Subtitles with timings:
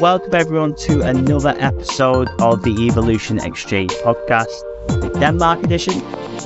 [0.00, 4.46] Welcome everyone to another episode of the Evolution Exchange podcast,
[4.88, 5.92] the Denmark edition.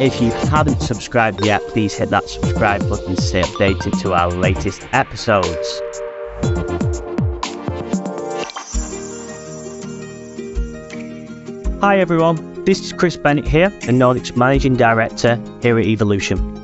[0.01, 4.33] If you haven't subscribed yet, please hit that subscribe button to stay updated to our
[4.33, 5.81] latest episodes.
[11.81, 16.54] Hi everyone, this is Chris Bennett here, the Nordics Managing Director here at Evolution.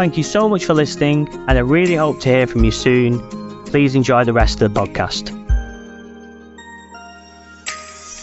[0.00, 3.20] Thank you so much for listening, and I really hope to hear from you soon.
[3.66, 5.28] Please enjoy the rest of the podcast.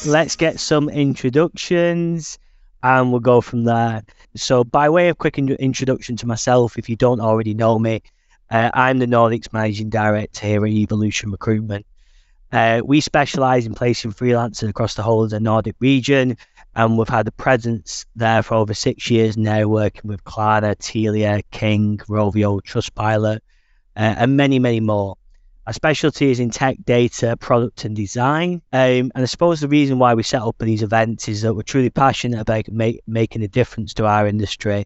[0.03, 2.39] Let's get some introductions
[2.81, 4.01] and we'll go from there.
[4.35, 8.01] So, by way of quick in- introduction to myself, if you don't already know me,
[8.49, 11.85] uh, I'm the Nordics Managing Director here at Evolution Recruitment.
[12.51, 16.37] Uh, we specialise in placing freelancers across the whole of the Nordic region,
[16.77, 21.41] and we've had a presence there for over six years now, working with Klarna, Telia,
[21.49, 23.37] King, Rovio, Trustpilot,
[23.95, 25.17] uh, and many, many more.
[25.65, 28.61] Our specialty is in tech data, product, and design.
[28.71, 31.63] Um, and I suppose the reason why we set up these events is that we're
[31.63, 34.85] truly passionate about make, making a difference to our industry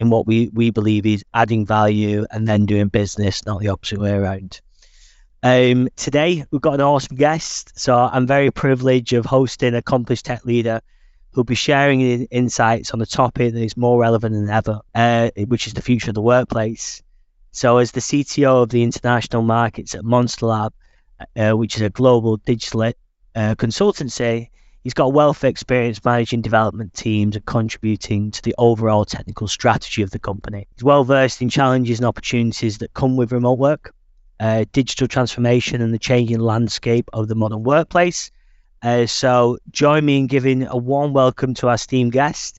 [0.00, 4.00] in what we, we believe is adding value and then doing business, not the opposite
[4.00, 4.62] way around.
[5.42, 7.78] Um, today, we've got an awesome guest.
[7.78, 10.80] So I'm very privileged of hosting accomplished tech leader
[11.36, 15.66] who'll be sharing insights on a topic that is more relevant than ever, uh, which
[15.66, 17.02] is the future of the workplace.
[17.52, 20.70] So, as the CTO of the international markets at Monstarlab,
[21.36, 22.90] uh, which is a global digital uh,
[23.34, 24.48] consultancy,
[24.82, 30.00] he's got wealth of experience managing development teams and contributing to the overall technical strategy
[30.00, 30.66] of the company.
[30.74, 33.94] He's well versed in challenges and opportunities that come with remote work,
[34.40, 38.30] uh, digital transformation, and the changing landscape of the modern workplace.
[38.82, 42.58] Uh, so join me in giving a warm welcome to our esteemed guest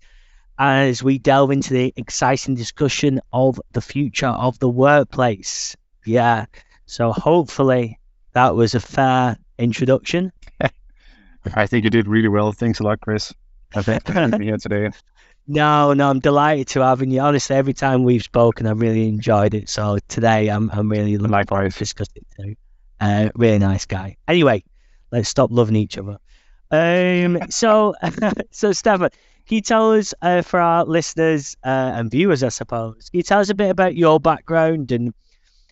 [0.59, 5.75] as we delve into the exciting discussion of the future of the workplace.
[6.05, 6.45] Yeah.
[6.85, 7.99] So hopefully
[8.33, 10.31] that was a fair introduction.
[11.55, 12.51] I think you did really well.
[12.51, 13.33] Thanks a lot, Chris.
[13.75, 14.89] I to be here today.
[15.47, 17.21] No, no, I'm delighted to have you.
[17.21, 19.69] Honestly, every time we've spoken, I've really enjoyed it.
[19.69, 21.47] So today, I'm I'm really looking Likewise.
[21.47, 22.55] forward to discussing it too.
[22.99, 24.17] Uh, really nice guy.
[24.27, 24.63] Anyway,
[25.11, 26.17] let's stop loving each other.
[26.71, 27.95] Um, so,
[28.51, 29.09] so Steffen,
[29.47, 33.23] can you tell us uh, for our listeners uh, and viewers, I suppose, can you
[33.23, 35.13] tell us a bit about your background and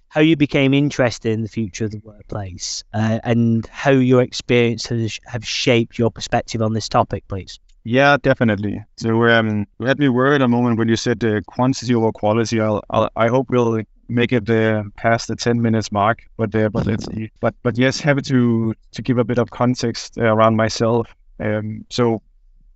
[0.08, 4.88] how you became interested in the future of the workplace uh, and how your experience
[4.88, 7.60] has have shaped your perspective on this topic, please?
[7.86, 8.84] Yeah, definitely.
[8.98, 12.60] So um, you had me worried a moment when you said uh, quantity over quality.
[12.60, 16.70] I'll, I'll, I hope we'll make it uh, past the 10 minutes mark, but uh,
[16.70, 17.32] but let's see.
[17.40, 21.08] But but yes, happy to to give a bit of context uh, around myself.
[21.40, 22.24] Um, so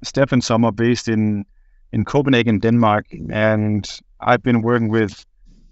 [0.05, 1.43] Steffen Sommer, based in
[1.91, 3.89] in Copenhagen, Denmark, and
[4.19, 5.25] I've been working with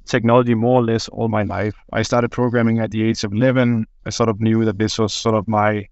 [0.06, 1.76] technology more or less all my life.
[1.94, 3.86] I started programming at the age of 11.
[4.06, 5.88] I sort of knew that this was sort of my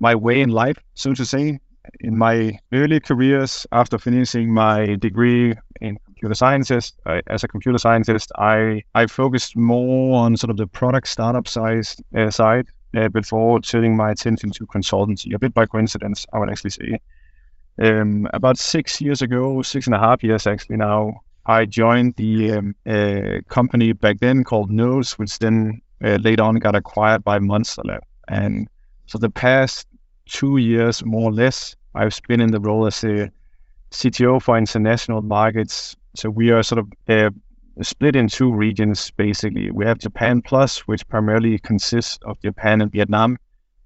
[0.00, 1.60] my way in life, so to say
[2.00, 7.78] in my early careers, after finishing my degree in computer sciences, uh, as a computer
[7.78, 13.08] scientist, I, I focused more on sort of the product startup size, uh, side uh,
[13.08, 16.98] before turning my attention to consultancy, a bit by coincidence, I would actually say.
[17.80, 22.52] Um, about six years ago, six and a half years actually now, I joined the
[22.52, 27.38] um, uh, company back then called Nodes, which then uh, later on got acquired by
[27.38, 28.00] Monstarlab.
[28.28, 28.68] And
[29.06, 29.86] so the past
[30.30, 33.30] two years, more or less, I've been in the role as a
[33.90, 35.96] CTO for international markets.
[36.14, 37.30] So we are sort of uh,
[37.82, 39.70] split in two regions, basically.
[39.70, 43.38] We have Japan Plus, which primarily consists of Japan and Vietnam.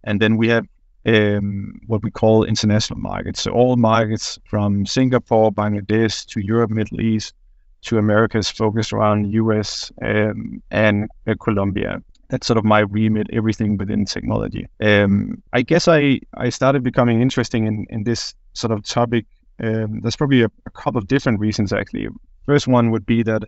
[0.05, 0.67] And then we have
[1.06, 3.43] um, what we call international markets.
[3.43, 7.35] So all markets from Singapore, Bangladesh to Europe, Middle East
[7.82, 13.76] to Americas focused around US um, and uh, Colombia that's sort of my remit, everything
[13.76, 14.67] within technology.
[14.81, 19.26] Um, I guess I, I started becoming interesting in, in this sort of topic.
[19.62, 22.09] Um, there's probably a, a, couple of different reasons actually.
[22.47, 23.44] First one would be that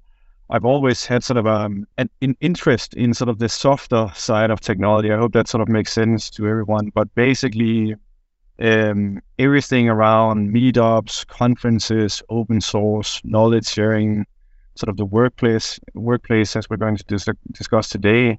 [0.51, 4.51] I've always had sort of um, an, an interest in sort of the softer side
[4.51, 5.13] of technology.
[5.13, 6.93] I hope that sort of makes sense to everyone.
[6.95, 7.97] But basically,
[8.61, 14.25] um, everything around meetups, conferences, open source, knowledge sharing,
[14.77, 18.39] sort of the workplace, workplace as we're going to dis- discuss today,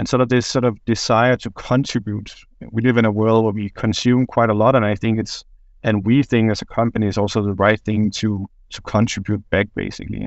[0.00, 2.34] and sort of this sort of desire to contribute.
[2.70, 5.44] We live in a world where we consume quite a lot, and I think it's
[5.82, 9.66] and we think as a company is also the right thing to to contribute back
[9.74, 10.26] basically.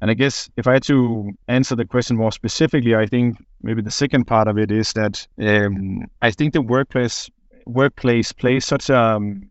[0.00, 3.82] And I guess if I had to answer the question more specifically, I think maybe
[3.82, 7.28] the second part of it is that um, I think the workplace
[7.66, 9.50] workplace plays such a um,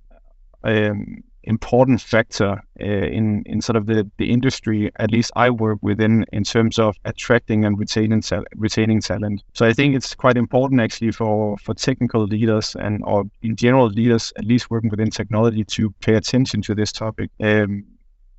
[0.63, 5.79] um, important factor uh, in in sort of the, the industry at least I work
[5.81, 8.21] within in terms of attracting and retaining
[8.55, 9.43] retaining talent.
[9.53, 13.87] So I think it's quite important actually for for technical leaders and or in general
[13.87, 17.29] leaders at least working within technology to pay attention to this topic.
[17.39, 17.85] Um,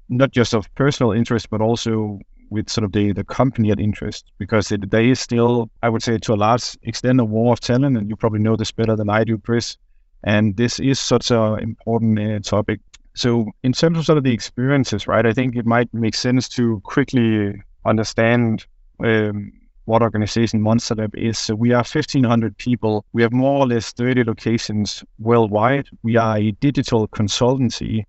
[0.09, 2.19] not just of personal interest, but also
[2.53, 6.03] with sort of the, the company at interest because it, there is still, I would
[6.03, 8.95] say, to a large extent, a war of talent, and you probably know this better
[8.95, 9.79] than I do, Chris.
[10.25, 12.81] And this is such an important uh, topic.
[13.15, 16.49] So, in terms of sort of the experiences, right, I think it might make sense
[16.51, 18.67] to quickly understand
[19.05, 19.53] um,
[19.85, 21.39] what organization Monster is.
[21.39, 23.05] So, we are 1,500 people.
[23.13, 25.89] We have more or less 30 locations worldwide.
[26.03, 28.05] We are a digital consultancy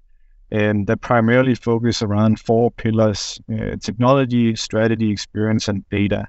[0.53, 6.27] and that primarily focus around four pillars uh, technology, strategy, experience, and data.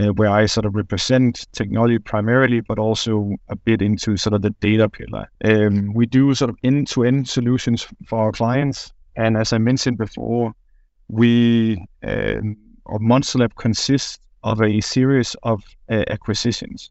[0.00, 4.42] Uh, where I sort of represent technology primarily, but also a bit into sort of
[4.42, 5.28] the data pillar.
[5.44, 10.54] Um, we do sort of end-to-end solutions for our clients, and as I mentioned before,
[11.08, 16.90] we um, or Monstarlab consists of a series of uh, acquisitions.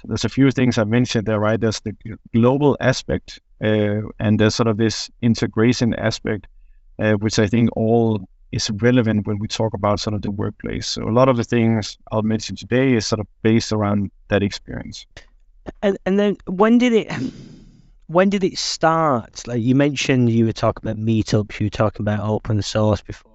[0.00, 1.60] So there's a few things I mentioned there, right?
[1.60, 1.94] There's the
[2.32, 6.46] global aspect uh, and there's sort of this integration aspect,
[6.98, 10.86] uh, which I think all is relevant when we talk about sort of the workplace.
[10.88, 14.42] So a lot of the things I'll mention today is sort of based around that
[14.42, 15.06] experience.
[15.82, 17.12] And and then when did it
[18.06, 19.46] when did it start?
[19.46, 23.32] Like you mentioned you were talking about meetups, you were talking about open source before.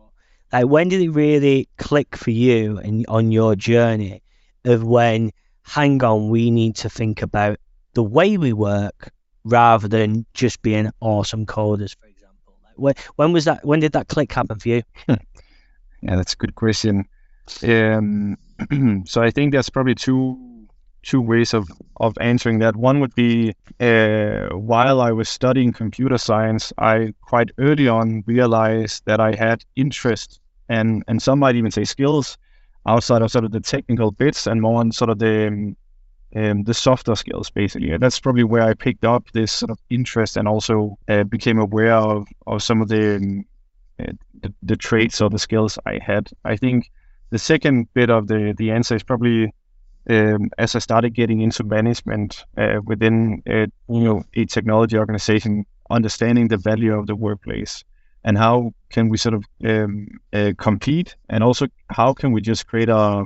[0.52, 4.22] Like when did it really click for you and on your journey
[4.66, 5.32] of when
[5.64, 7.58] hang on, we need to think about
[7.94, 9.12] the way we work
[9.44, 11.96] rather than just being awesome coders,
[12.76, 13.66] when, when was that?
[13.66, 14.84] When did that click happen for you?
[15.08, 15.18] yeah,
[16.02, 17.06] that's a good question.
[17.64, 18.38] Um,
[19.06, 20.68] so I think there's probably two
[21.04, 22.76] two ways of of answering that.
[22.76, 29.04] One would be uh, while I was studying computer science, I quite early on realized
[29.06, 30.40] that I had interest
[30.70, 32.38] and and some might even say skills
[32.88, 35.76] outside of sort of the technical bits and more on sort of the
[36.36, 37.92] um, the softer skills basically.
[37.92, 41.60] And that's probably where I picked up this sort of interest and also uh, became
[41.60, 43.46] aware of, of some of the, um,
[44.00, 46.30] uh, the, the traits or the skills I had.
[46.46, 46.92] I think
[47.30, 49.54] the second bit of the the answer is probably
[50.10, 55.66] um, as I started getting into management uh, within uh, you know a technology organization,
[55.90, 57.84] understanding the value of the workplace
[58.24, 62.68] and how can we sort of um, uh, compete, and also how can we just
[62.68, 63.26] create a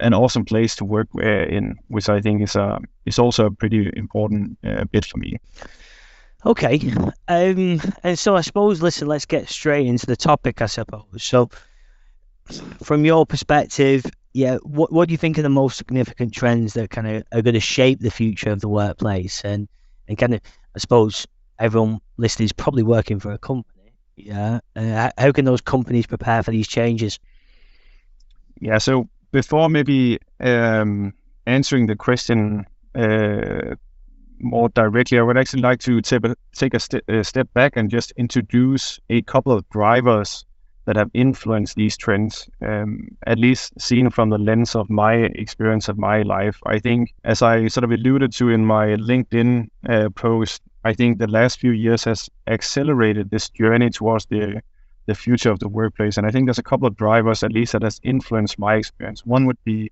[0.00, 3.50] an awesome place to work uh, in, which I think is a is also a
[3.50, 5.38] pretty important uh, bit for me.
[6.44, 6.92] Okay,
[7.28, 10.62] um, and so I suppose listen, let's get straight into the topic.
[10.62, 11.50] I suppose so.
[12.82, 16.90] From your perspective, yeah, what what do you think are the most significant trends that
[16.90, 19.42] kind of are going to shape the future of the workplace?
[19.44, 19.68] And
[20.08, 20.40] and kind of,
[20.74, 21.26] I suppose
[21.58, 23.92] everyone listening is probably working for a company.
[24.16, 27.20] Yeah, uh, how can those companies prepare for these changes?
[28.60, 31.12] Yeah, so before maybe um,
[31.46, 32.64] answering the question
[32.94, 33.74] uh,
[34.38, 37.76] more directly, I would actually like to take a, take a, st- a, step back
[37.76, 40.44] and just introduce a couple of drivers
[40.84, 45.88] that have influenced these trends, um, at least seen from the lens of my experience
[45.88, 46.58] of my life.
[46.66, 51.18] I think, as I sort of alluded to in my LinkedIn uh, post, I think
[51.18, 54.60] the last few years has accelerated this journey towards the
[55.06, 56.16] the future of the workplace.
[56.16, 59.24] And I think there's a couple of drivers, at least, that has influenced my experience.
[59.26, 59.90] One would be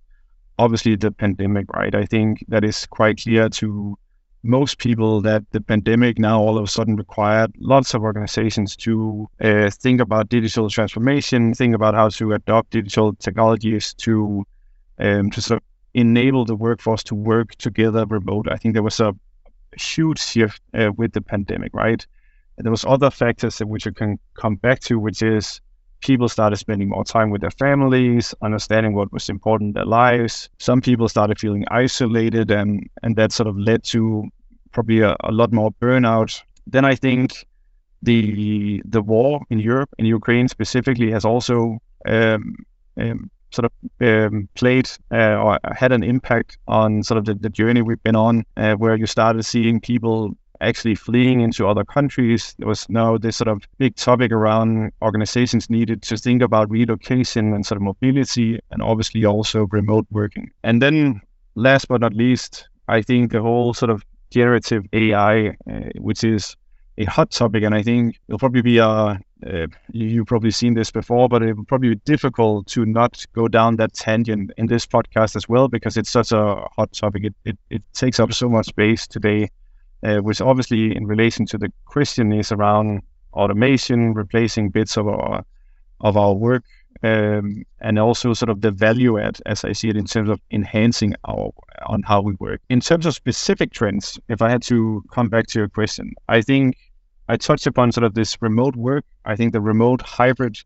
[0.59, 1.95] obviously the pandemic, right?
[1.95, 3.99] I think that is quite clear to
[4.43, 9.29] most people that the pandemic now all of a sudden required lots of organizations to
[9.41, 14.45] uh, think about digital transformation, think about how to adopt digital technologies to
[14.99, 15.65] um, to sort of
[15.95, 18.49] enable the workforce to work together remote.
[18.51, 19.15] I think there was a
[19.79, 22.07] huge shift uh, with the pandemic, right?
[22.63, 25.61] There was other factors that which you can come back to, which is
[26.01, 30.49] people started spending more time with their families, understanding what was important in their lives.
[30.59, 34.29] Some people started feeling isolated, and and that sort of led to
[34.73, 36.43] probably a, a lot more burnout.
[36.67, 37.47] Then I think
[38.03, 42.57] the the war in Europe, in Ukraine specifically, has also um,
[42.97, 47.49] um, sort of um, played uh, or had an impact on sort of the, the
[47.49, 52.55] journey we've been on, uh, where you started seeing people actually fleeing into other countries.
[52.59, 57.53] There was now this sort of big topic around organizations needed to think about relocation
[57.55, 60.51] and sort of mobility, and obviously also remote working.
[60.63, 61.21] And then,
[61.55, 66.57] last but not least, I think the whole sort of generative AI, uh, which is
[66.99, 70.75] a hot topic, and I think it'll probably be a uh, uh, you've probably seen
[70.75, 74.67] this before, but it will probably be difficult to not go down that tangent in
[74.67, 77.25] this podcast as well because it's such a hot topic.
[77.25, 79.49] It it, it takes up so much space today,
[80.03, 83.03] which obviously in relation to the question is around
[83.33, 85.45] automation, replacing bits of our
[86.01, 86.65] of our work,
[87.03, 90.41] um, and also sort of the value add, as I see it, in terms of
[90.51, 91.53] enhancing our
[91.87, 92.61] on how we work.
[92.69, 96.41] In terms of specific trends, if I had to come back to your question, I
[96.41, 96.77] think
[97.29, 99.05] I touched upon sort of this remote work.
[99.25, 100.57] I think the remote hybrid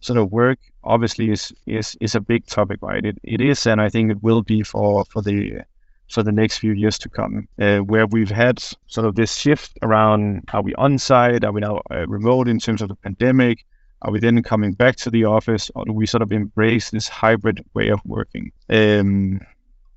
[0.00, 3.04] sort of work obviously is is is a big topic, right?
[3.04, 5.62] It it is, and I think it will be for for the
[6.10, 9.78] for the next few years to come, uh, where we've had sort of this shift
[9.82, 13.64] around are we on site, are we now uh, remote in terms of the pandemic,
[14.02, 17.08] are we then coming back to the office, or do we sort of embrace this
[17.08, 18.52] hybrid way of working?
[18.70, 19.40] Um,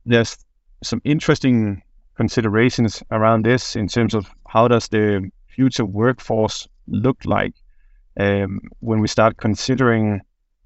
[0.05, 0.37] there's
[0.83, 1.81] some interesting
[2.15, 7.53] considerations around this in terms of how does the future workforce look like?
[8.19, 10.21] Um, when we start considering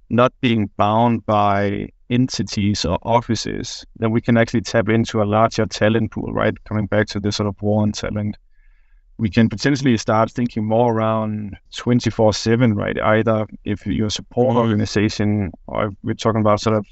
[0.09, 5.65] not being bound by entities or offices, then we can actually tap into a larger
[5.65, 6.53] talent pool, right?
[6.63, 8.37] Coming back to this sort of war on talent.
[9.17, 12.99] We can potentially start thinking more around 24 7, right?
[12.99, 14.57] Either if you're a support mm-hmm.
[14.57, 16.85] organization or we're talking about sort of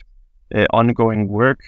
[0.56, 1.60] uh, ongoing work.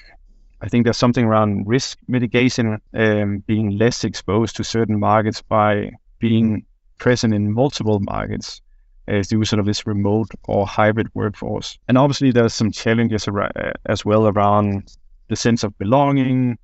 [0.61, 5.91] I think there's something around risk mitigation, um, being less exposed to certain markets by
[6.19, 6.65] being
[6.97, 8.61] present in multiple markets
[9.07, 11.77] as through sort of this remote or hybrid workforce.
[11.87, 13.51] And obviously, there's some challenges ar-
[13.85, 14.95] as well around
[15.27, 16.57] the sense of belonging,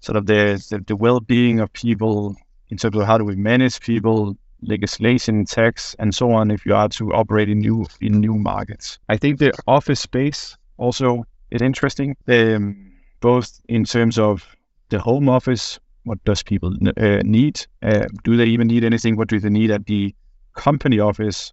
[0.00, 2.36] sort of the, the, the well-being of people
[2.70, 6.50] in terms of how do we manage people, legislation, tax, and so on.
[6.50, 10.56] If you are to operate in new in new markets, I think the office space
[10.78, 14.44] also is interesting, um, both in terms of
[14.88, 17.64] the home office what does people uh, need?
[17.82, 19.16] Uh, do they even need anything?
[19.16, 20.14] What do they need at the
[20.54, 21.52] company office?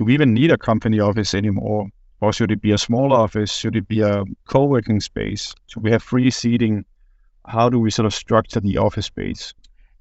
[0.00, 1.90] Do we even need a company office anymore?
[2.22, 3.52] Or should it be a small office?
[3.52, 5.54] Should it be a co-working space?
[5.66, 6.86] Should we have free seating?
[7.46, 9.52] How do we sort of structure the office space?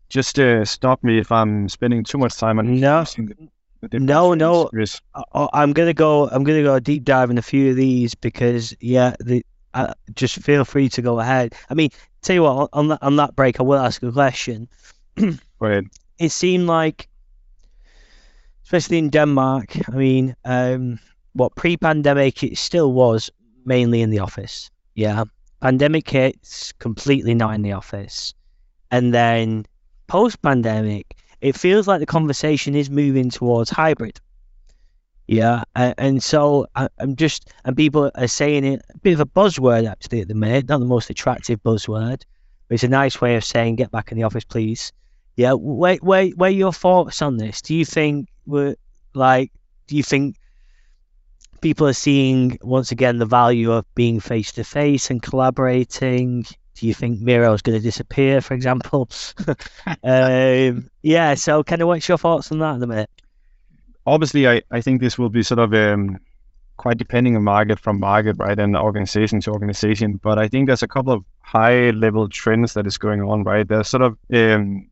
[0.07, 3.03] Just uh, stop me if I'm spending too much time on no.
[3.81, 4.69] The, no, no.
[5.33, 6.29] I'm gonna go.
[6.29, 10.35] I'm gonna go deep dive in a few of these because yeah, the uh, just
[10.35, 11.55] feel free to go ahead.
[11.69, 11.89] I mean,
[12.21, 14.69] tell you what, on that on that break, I will ask a question.
[15.17, 15.87] go ahead.
[16.19, 17.07] It seemed like,
[18.69, 20.99] especially in Denmark, I mean, um,
[21.33, 23.31] what pre-pandemic it still was
[23.65, 24.69] mainly in the office.
[24.93, 25.23] Yeah,
[25.59, 28.35] pandemic hits completely not in the office,
[28.91, 29.65] and then
[30.05, 34.21] post-pandemic, it feels like the conversation is moving towards hybrid.
[35.25, 39.89] Yeah, and so I'm just, and people are saying it a bit of a buzzword
[39.89, 42.21] actually at the minute, not the most attractive buzzword,
[42.67, 44.93] but it's a nice way of saying get back in the office, please.
[45.35, 47.61] Yeah, where where where are your thoughts on this?
[47.61, 48.75] Do you think we're
[49.13, 49.51] like,
[49.87, 50.35] do you think
[51.61, 56.45] people are seeing once again the value of being face to face and collaborating?
[56.75, 59.09] Do you think Miro is going to disappear, for example?
[60.03, 63.09] um, yeah, so kind of what's your thoughts on that at the minute?
[64.09, 66.19] obviously, I, I think this will be sort of um,
[66.77, 70.19] quite depending on market from market, right, and organization to organization.
[70.21, 73.67] But I think there's a couple of high level trends that is going on, right?
[73.67, 74.88] There's sort of um,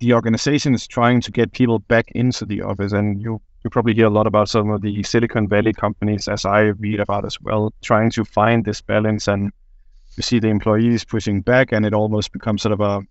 [0.00, 3.94] the organization is trying to get people back into the office, and you you probably
[3.94, 7.38] hear a lot about some of the Silicon Valley companies, as I read about as
[7.40, 9.28] well, trying to find this balance.
[9.28, 9.52] And
[10.16, 13.02] you see the employees pushing back, and it almost becomes sort of a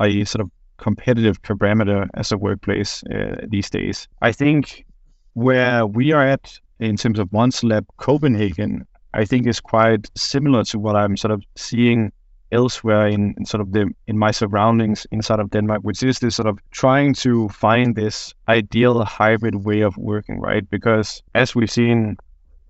[0.00, 4.08] a sort of competitive parameter as a workplace uh, these days.
[4.22, 4.86] I think
[5.34, 10.78] where we are at in terms of Monstarlab Copenhagen, I think is quite similar to
[10.78, 12.12] what I'm sort of seeing
[12.50, 16.36] elsewhere in, in, sort of the in my surroundings inside of Denmark, which is this
[16.36, 20.68] sort of trying to find this ideal hybrid way of working, right?
[20.70, 22.16] Because as we've seen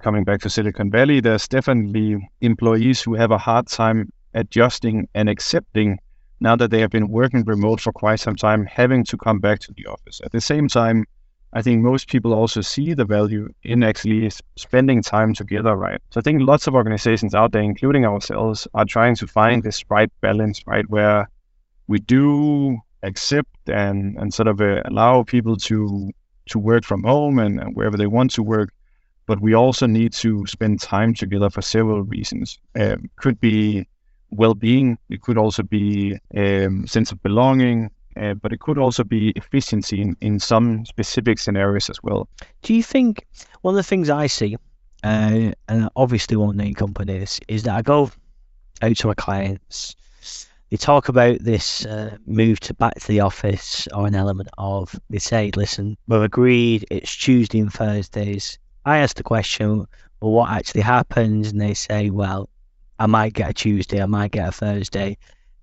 [0.01, 5.29] coming back to Silicon Valley, there's definitely employees who have a hard time adjusting and
[5.29, 5.99] accepting
[6.41, 9.59] now that they have been working remote for quite some time, having to come back
[9.61, 10.21] to the office.
[10.25, 11.05] At the same time,
[11.53, 16.01] I think most people also see the value in actually spending time together, right?
[16.11, 19.83] So I think lots of organizations out there, including ourselves, are trying to find this
[19.89, 21.29] right balance, right, where
[21.87, 26.11] we do accept and and sort of uh, allow people to
[26.51, 28.71] to work from home and, and, wherever they want to work,
[29.27, 32.59] but we also need to spend time together for several reasons.
[32.75, 33.87] Um, could be
[34.31, 34.99] well-being.
[35.11, 40.01] It could also be um, sense of belonging, uh, but it could also be efficiency
[40.03, 42.29] in, in some specific scenarios as well.
[42.63, 43.27] Do you think
[43.63, 44.57] one of the things I see,
[45.03, 48.11] uh, and obviously won't name companies, is that I go
[48.83, 49.97] out to my clients,
[50.71, 54.95] they talk about this uh, move to back to the office or an element of
[55.09, 58.59] they say, listen, we've agreed it's Tuesday and Thursdays.
[58.85, 59.87] I ask the question,
[60.21, 61.53] well, what actually happens?
[61.53, 62.51] And they say, well,
[62.99, 65.17] I might get a Tuesday, I might get a Thursday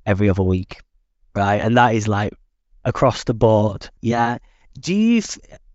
[0.05, 0.81] every other week,
[1.35, 1.61] right?
[1.61, 2.33] And that is like
[2.85, 3.89] across the board.
[4.01, 4.37] Yeah.
[4.79, 5.21] Do you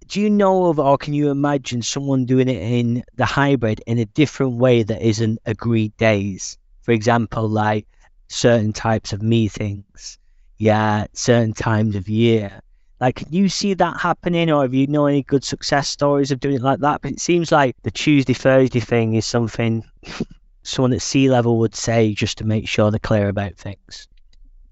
[0.07, 3.99] do you know of or can you imagine someone doing it in the hybrid in
[3.99, 6.59] a different way that isn't agreed days?
[6.83, 7.87] For example, like
[8.29, 10.19] certain types of meetings,
[10.59, 12.61] yeah, certain times of year.
[13.01, 16.41] Like, can you see that happening, or have you know any good success stories of
[16.41, 17.01] doing it like that?
[17.01, 19.85] But it seems like the Tuesday Thursday thing is something
[20.63, 24.07] someone at C-level would say just to make sure they're clear about things.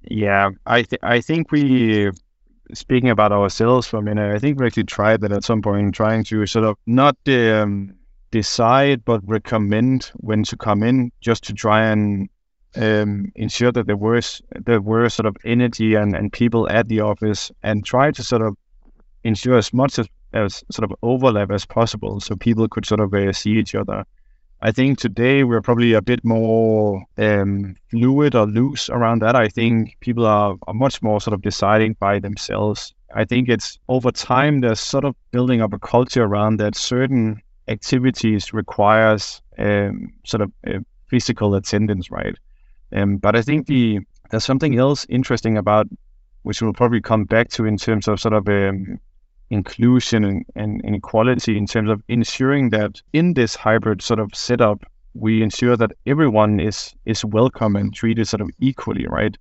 [0.03, 2.11] Yeah, I th- I think we
[2.75, 4.35] speaking about ourselves for a minute.
[4.35, 7.95] I think we actually tried that at some point, trying to sort of not um,
[8.31, 12.29] decide but recommend when to come in, just to try and
[12.77, 17.01] um, ensure that there was there were sort of energy and, and people at the
[17.01, 18.57] office and try to sort of
[19.25, 23.13] ensure as much as, as sort of overlap as possible so people could sort of
[23.15, 24.05] uh, see each other.
[24.61, 29.37] I think today we're probably a bit more um, fluid or loose around that.
[29.37, 32.93] I think people are, are much more sort of deciding by themselves.
[33.15, 37.41] I think it's over time there's sort of building up a culture around that certain
[37.69, 42.37] activities requires um, sort of uh, physical attendance, right?
[42.93, 44.01] Um, but I think the
[44.31, 45.87] there's something else interesting about
[46.43, 48.99] which we'll probably come back to in terms of sort of um,
[49.51, 55.43] inclusion and, and in terms of ensuring that in this hybrid sort of setup we
[55.43, 59.37] ensure that everyone is is welcome and treated sort of equally, right?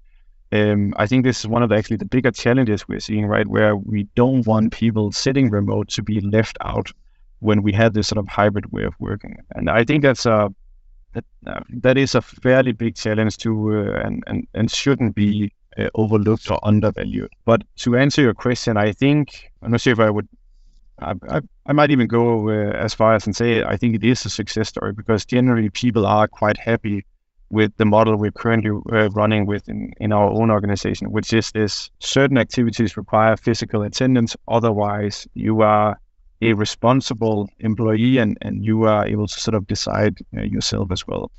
[0.52, 3.46] Um, I think this is one of the, actually the bigger challenges we're seeing, right,
[3.46, 6.90] where we don't want people sitting remote to be left out
[7.40, 10.54] when we have this sort of hybrid way of working, and I think that's a
[11.14, 15.54] that, uh, that is a fairly big challenge to uh, and, and and shouldn't be
[15.78, 17.32] uh, overlooked or undervalued.
[17.46, 20.28] But to answer your question, I think I'm not sure if I would.
[21.00, 24.04] I, I, I might even go uh, as far as and say I think it
[24.04, 27.06] is a success story because generally people are quite happy
[27.50, 31.52] with the model we're currently uh, running with in, in our own organization, which is
[31.52, 34.36] this certain activities require physical attendance.
[34.48, 35.98] Otherwise, you are
[36.42, 41.08] a responsible employee and, and you are able to sort of decide uh, yourself as
[41.08, 41.32] well.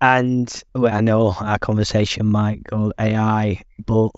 [0.00, 4.10] And well, I know our conversation might go AI, but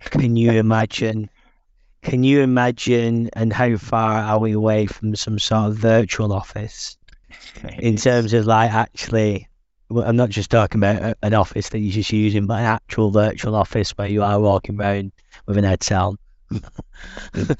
[0.00, 1.28] can you imagine?
[2.02, 3.28] Can you imagine?
[3.34, 6.96] And how far are we away from some sort of virtual office
[7.78, 9.48] in terms of like actually?
[9.90, 13.10] Well, I'm not just talking about an office that you're just using, but an actual
[13.10, 15.12] virtual office where you are walking around
[15.46, 16.18] with an headset on.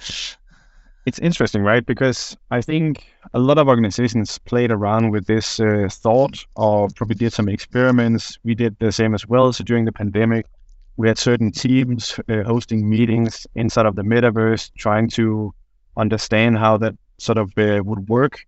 [1.09, 1.85] it's interesting, right?
[1.85, 7.17] Because I think a lot of organizations played around with this uh, thought or probably
[7.17, 8.39] did some experiments.
[8.45, 9.53] We did the same as well.
[9.53, 10.47] So during the pandemic,
[10.99, 15.55] we had certain teams uh, hosting meetings inside of the metaverse, trying to
[15.97, 18.45] understand how that sort of uh, would work.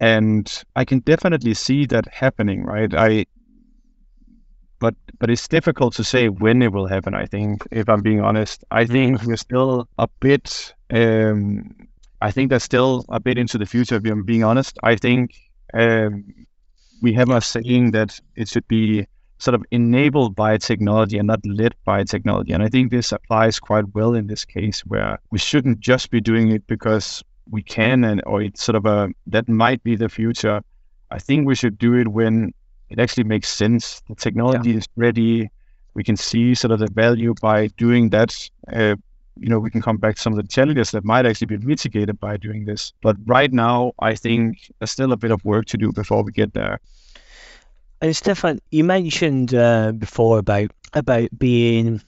[0.00, 2.92] And I can definitely see that happening, right?
[2.94, 3.26] I,
[4.78, 7.14] but but it's difficult to say when it will happen.
[7.14, 11.88] I think, if I'm being honest, I think we're still a bit um,
[12.20, 14.78] I think that's still a bit into the future, if I'm being honest.
[14.82, 15.34] I think
[15.74, 16.24] um,
[17.00, 19.06] we have a saying that it should be
[19.38, 22.52] sort of enabled by technology and not led by technology.
[22.52, 26.20] And I think this applies quite well in this case where we shouldn't just be
[26.20, 30.08] doing it because we can and or it's sort of a that might be the
[30.08, 30.60] future.
[31.10, 32.52] I think we should do it when
[32.90, 34.02] it actually makes sense.
[34.08, 34.78] The technology yeah.
[34.78, 35.50] is ready.
[35.94, 38.34] We can see sort of the value by doing that
[38.72, 38.96] uh,
[39.40, 41.58] you know, we can come back to some of the challenges that might actually be
[41.58, 42.92] mitigated by doing this.
[43.02, 46.32] But right now, I think there's still a bit of work to do before we
[46.32, 46.80] get there.
[48.00, 52.00] And Steffen, you mentioned uh, before about about being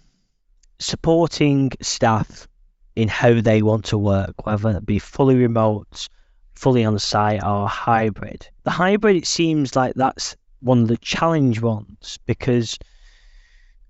[0.78, 2.48] supporting staff
[2.96, 6.08] in how they want to work, whether it be fully remote,
[6.54, 8.48] fully on site, or hybrid.
[8.64, 12.78] The hybrid, it seems like that's one of the challenge ones because,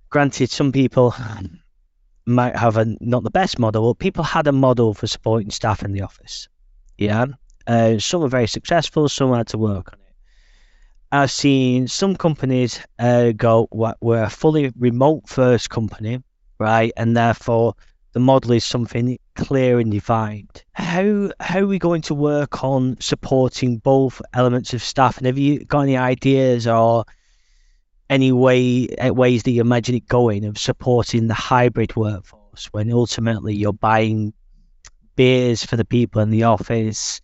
[0.08, 1.14] granted, some people
[2.26, 3.92] might have a not the best model.
[3.92, 6.48] But people had a model for supporting staff in the office.
[6.98, 7.26] Yeah,
[7.66, 9.08] uh, some were very successful.
[9.08, 10.14] Some had to work on it.
[11.12, 13.68] I've seen some companies uh, go
[14.00, 16.22] we're a fully remote first company,
[16.58, 17.74] right, and therefore
[18.12, 20.64] the model is something clear and defined.
[20.72, 25.18] How how are we going to work on supporting both elements of staff?
[25.18, 27.04] And have you got any ideas or
[28.10, 32.40] any way uh, ways that you imagine it going of supporting the hybrid workforce?
[32.72, 34.32] when ultimately you're buying
[35.16, 37.20] beers for the people in the office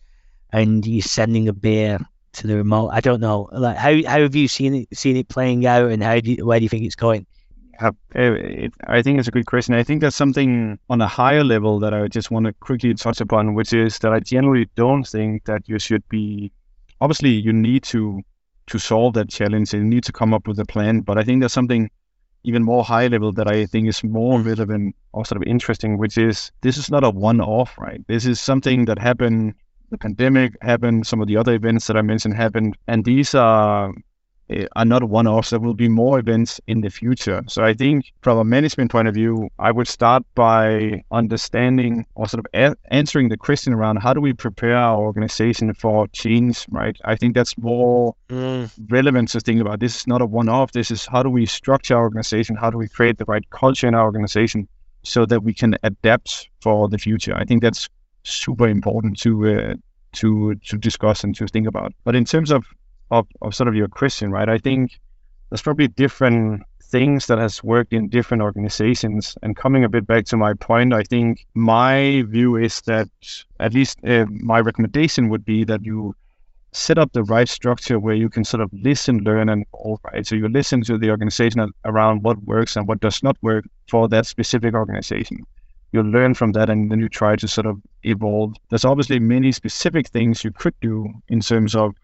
[0.53, 1.99] and you're sending a beer
[2.33, 2.90] to the remote?
[2.90, 3.49] I don't know.
[3.53, 6.46] Like how how have you seen it seen it playing out, and how do you,
[6.46, 7.27] where do you think it's going?
[7.79, 9.75] I think it's a good question.
[9.75, 13.20] I think there's something on a higher level that I just want to quickly touch
[13.20, 16.53] upon, which is that I generally don't think that you should be.
[17.03, 18.22] Obviously, you need to
[18.68, 21.00] to solve that challenge they need to come up with a plan.
[21.00, 21.90] But I think there's something
[22.44, 24.46] even more high level that I think is more mm.
[24.46, 28.00] relevant or sort of interesting, which is this is not a one off, right?
[28.07, 29.55] This is something that happened
[29.90, 33.92] the pandemic happened, some of the other events that I mentioned happened, and these are
[34.76, 35.50] are not one-offs.
[35.50, 37.42] There will be more events in the future.
[37.48, 42.28] So I think from a management point of view, I would start by understanding or
[42.28, 46.66] sort of a- answering the question around how do we prepare our organization for change,
[46.70, 46.96] right?
[47.04, 48.70] I think that's more mm.
[48.88, 49.80] relevant to think about.
[49.80, 50.72] This is not a one-off.
[50.72, 52.56] This is how do we structure our organization?
[52.56, 54.68] How do we create the right culture in our organization
[55.02, 57.35] so that we can adapt for the future?
[57.35, 57.88] I think that's
[58.22, 59.74] super important to uh,
[60.12, 61.92] to to discuss and to think about.
[62.04, 62.64] But in terms of,
[63.10, 64.48] of of sort of your question, right?
[64.48, 64.98] I think
[65.50, 69.36] there's probably different things that has worked in different organizations.
[69.42, 73.08] And coming a bit back to my point, I think my view is that
[73.60, 76.14] at least uh, my recommendation would be that you
[76.72, 80.26] set up the right structure where you can sort of listen, learn, and evolve, right?
[80.26, 84.08] So you listen to the organization around what works and what does not work for
[84.08, 85.38] that specific organization
[85.92, 88.54] you learn from that and then you try to sort of evolve.
[88.68, 91.94] There's obviously many specific things you could do in terms of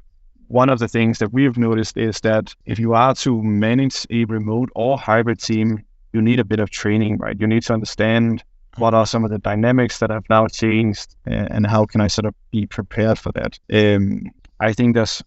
[0.52, 4.26] one of the things that we've noticed is that if you are to manage a
[4.26, 7.40] remote or hybrid team, you need a bit of training, right?
[7.40, 8.44] You need to understand
[8.76, 12.26] what are some of the dynamics that have now changed and how can I sort
[12.26, 13.58] of be prepared for that.
[13.72, 15.22] Um, I think there's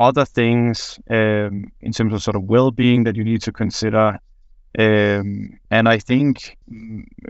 [0.00, 4.18] other things um, in terms of sort of well-being that you need to consider
[4.76, 6.58] um, and I think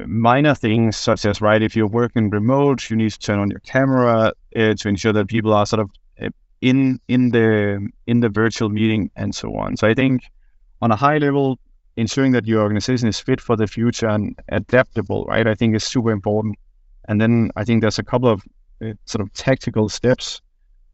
[0.06, 3.60] minor things such as, right, if you're working remote, you need to turn on your
[3.60, 5.90] camera uh, to ensure that people are sort of
[6.60, 9.76] in in the in the virtual meeting and so on.
[9.76, 10.22] So I think
[10.80, 11.58] on a high level,
[11.96, 15.84] ensuring that your organization is fit for the future and adaptable, right, I think is
[15.84, 16.56] super important.
[17.08, 18.42] And then I think there's a couple of
[18.82, 20.40] uh, sort of tactical steps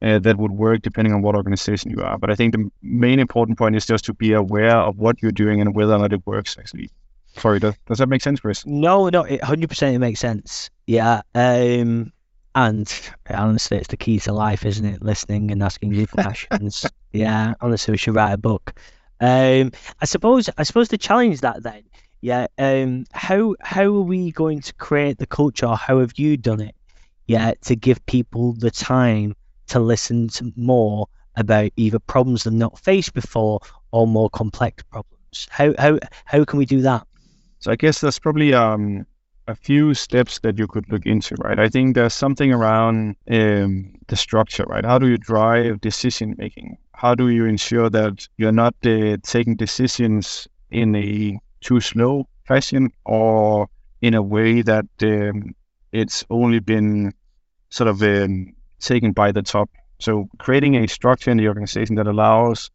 [0.03, 2.19] uh, that would work depending on what organization you are.
[2.19, 5.33] But I think the main important point is just to be aware of what you're
[5.33, 6.91] doing and whether or not it works actually.
[7.37, 8.67] Sorry, does, does that make sense, Chris?
[8.67, 10.69] No, no, it 100% it makes sense.
[10.87, 11.23] Yeah.
[11.35, 12.13] Um,
[12.55, 12.93] and
[13.29, 15.03] honestly, it's the key to life, isn't it?
[15.03, 16.87] Listening and asking good questions.
[17.13, 18.75] yeah, honestly, we should write a book.
[19.21, 21.83] Um, I suppose, I suppose to challenge that then,
[22.21, 22.47] yeah.
[22.59, 25.75] Um, how how are we going to create the culture?
[25.75, 26.75] How have you done it?
[27.27, 29.37] Yeah, to give people the time
[29.69, 33.61] to listen to more about either problems they've not faced before
[33.93, 35.47] or more complex problems.
[35.49, 37.07] How how how can we do that?
[37.61, 39.07] So I guess that's probably um,
[39.51, 41.59] a few steps that you could look into, right?
[41.59, 44.85] I think there's something around um, the structure, right?
[44.85, 46.79] How do you drive decision making?
[46.95, 52.93] How do you ensure that you're not uh, taking decisions in a too slow fashion
[53.05, 53.69] or
[54.01, 55.55] in a way that um,
[55.93, 57.13] it's only been
[57.71, 59.69] sort of um, taken by the top.
[59.99, 62.71] So creating a structure in the organization that allows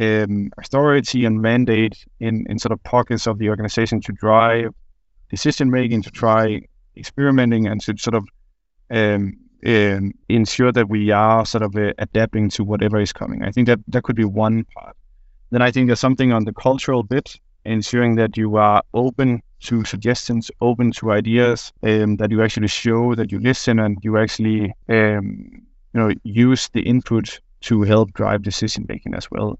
[0.00, 4.74] um, authority and mandate in, in sort of pockets of the organization to drive
[5.34, 6.42] decision making, to try
[6.96, 8.24] experimenting, and to sort of
[8.90, 9.22] um,
[9.66, 13.42] um, ensure that we are sort of uh, adapting to whatever is coming.
[13.42, 14.96] I think that that could be one part.
[15.50, 19.84] Then I think there's something on the cultural bit, ensuring that you are open to
[19.84, 24.72] suggestions, open to ideas, um, that you actually show that you listen and you actually
[24.88, 25.26] um,
[25.92, 29.58] you know use the input to help drive decision making as well.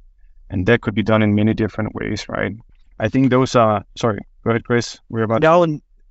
[0.51, 2.55] And that could be done in many different ways, right?
[3.01, 4.99] I think those are sorry, go ahead, Chris.
[5.09, 5.65] We're about no,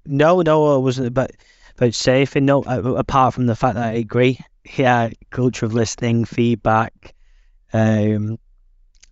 [0.05, 0.75] no, no.
[0.75, 1.31] I wasn't about
[1.77, 2.63] about and no.
[2.63, 4.39] Apart from the fact that I agree,
[4.75, 7.13] yeah, culture of listening, feedback,
[7.71, 8.37] um,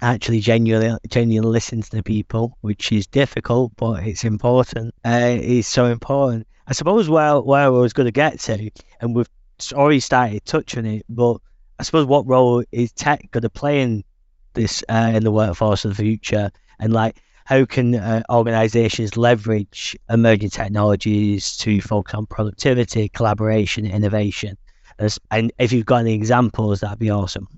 [0.01, 4.93] actually genuinely genuinely listen to people, which is difficult, but it's important.
[5.05, 6.47] Uh, it's so important.
[6.67, 9.29] I suppose where where I was going to get to, and we've
[9.73, 11.37] already started touching it, but
[11.79, 14.03] I suppose what role is tech going to play in
[14.53, 17.17] this uh, in the workforce of the future, and like
[17.51, 24.57] how can uh, organizations leverage emerging technologies to focus on productivity, collaboration, innovation?
[25.31, 27.49] And if you've got any examples, that'd be awesome.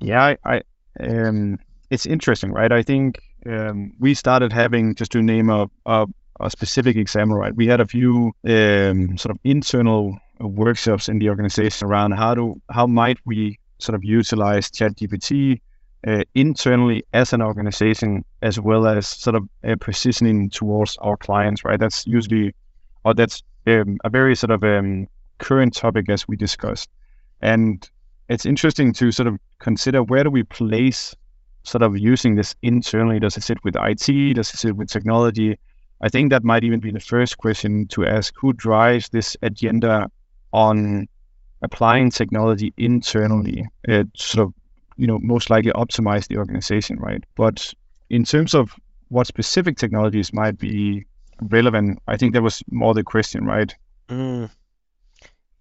[0.00, 0.62] Yeah, I, I
[0.98, 1.60] um,
[1.90, 2.72] it's interesting, right?
[2.72, 6.06] I think um, we started having, just to name a, a,
[6.40, 7.54] a, specific example, right?
[7.54, 12.60] We had a few um, sort of internal workshops in the organization around how to
[12.70, 15.60] how might we sort of utilize ChatGPT
[16.06, 21.64] uh, internally as an organization, as well as sort of uh, positioning towards our clients,
[21.64, 21.80] right?
[21.80, 22.54] That's usually,
[23.04, 26.90] or that's um, a very sort of um, current topic as we discussed.
[27.40, 27.88] And
[28.28, 31.14] it's interesting to sort of consider where do we place
[31.62, 33.18] sort of using this internally?
[33.18, 34.34] Does it sit with IT?
[34.34, 35.58] Does it sit with technology?
[36.00, 40.10] I think that might even be the first question to ask who drives this agenda
[40.52, 41.08] on
[41.62, 44.54] applying technology internally it sort of
[44.96, 47.72] you know most likely optimize the organization right but
[48.10, 48.74] in terms of
[49.08, 51.04] what specific technologies might be
[51.42, 53.74] relevant i think that was more the question right
[54.08, 54.48] mm.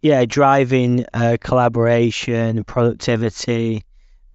[0.02, 3.84] yeah driving uh, collaboration productivity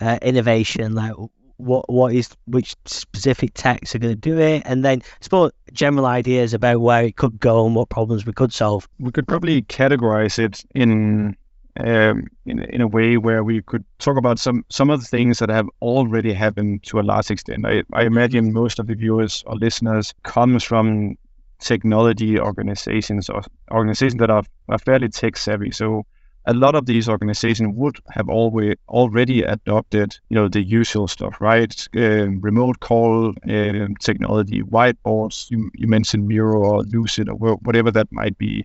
[0.00, 1.12] uh, innovation like
[1.58, 5.52] what what is which specific techs are going to do it, and then I suppose
[5.72, 8.88] general ideas about where it could go and what problems we could solve.
[8.98, 11.36] We could probably categorize it in
[11.78, 15.38] um, in, in a way where we could talk about some some of the things
[15.38, 17.64] that have already happened to a large extent.
[17.64, 21.16] I, I imagine most of the viewers or listeners comes from
[21.60, 25.70] technology organizations or organizations that are, are fairly tech savvy.
[25.70, 26.04] So
[26.46, 31.40] a lot of these organizations would have always already adopted, you know, the usual stuff,
[31.40, 31.88] right?
[31.94, 35.50] Uh, remote call uh, technology, whiteboards.
[35.50, 38.64] You, you, mentioned Miro or Lucid or whatever that might be.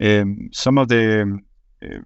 [0.00, 1.40] Um, some of the
[1.82, 1.98] uh,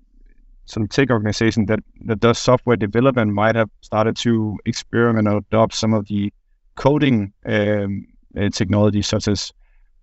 [0.71, 5.75] some tech organization that that does software development might have started to experiment or adopt
[5.75, 6.33] some of the
[6.77, 8.07] coding um,
[8.39, 9.53] uh, technologies such as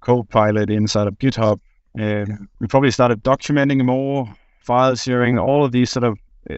[0.02, 1.60] Copilot inside of GitHub.
[2.00, 6.58] Um, we probably started documenting more file sharing, all of these sort of uh,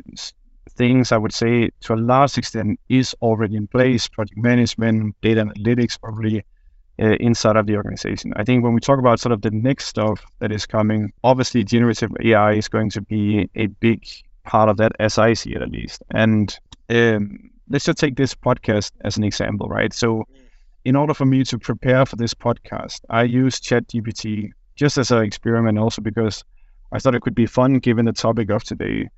[0.72, 4.08] things, I would say to a large extent is already in place.
[4.08, 6.44] Project management, data analytics, probably
[7.00, 8.34] uh, inside of the organization.
[8.36, 11.64] I think when we talk about sort of the next stuff that is coming, obviously
[11.64, 14.06] generative AI is going to be a big
[14.44, 16.04] part of that, as I see it at least.
[16.14, 16.58] And
[16.90, 19.94] um, let's just take this podcast as an example, right?
[19.94, 20.26] So,
[20.86, 25.24] in order for me to prepare for this podcast, I use ChatGPT just as an
[25.24, 26.44] experiment, also because
[26.92, 29.10] I thought it could be fun given the topic of today.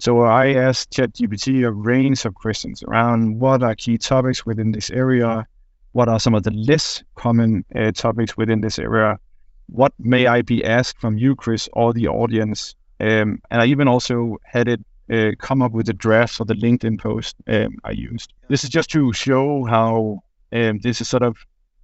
[0.00, 4.88] So I asked ChatGPT a range of questions around what are key topics within this
[4.88, 5.46] area,
[5.92, 9.18] what are some of the less common uh, topics within this area,
[9.66, 13.88] what may I be asked from you, Chris, or the audience, um, and I even
[13.88, 17.92] also had it uh, come up with a draft for the LinkedIn post um, I
[17.92, 18.32] used.
[18.48, 20.22] This is just to show how
[20.52, 21.36] um, this is sort of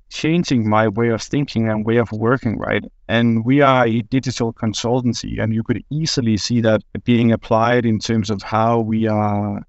[0.09, 2.85] changing my way of thinking and way of working, right?
[3.09, 7.99] And we are a digital consultancy, and you could easily see that being applied in
[7.99, 9.63] terms of how we are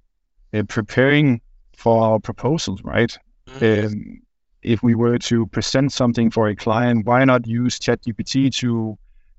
[0.53, 1.41] uh, preparing
[1.75, 3.17] for our proposals, right?
[3.47, 3.85] Mm-hmm.
[3.87, 4.21] Um,
[4.67, 8.97] if we were to present something for a client, why not use ChatGPT to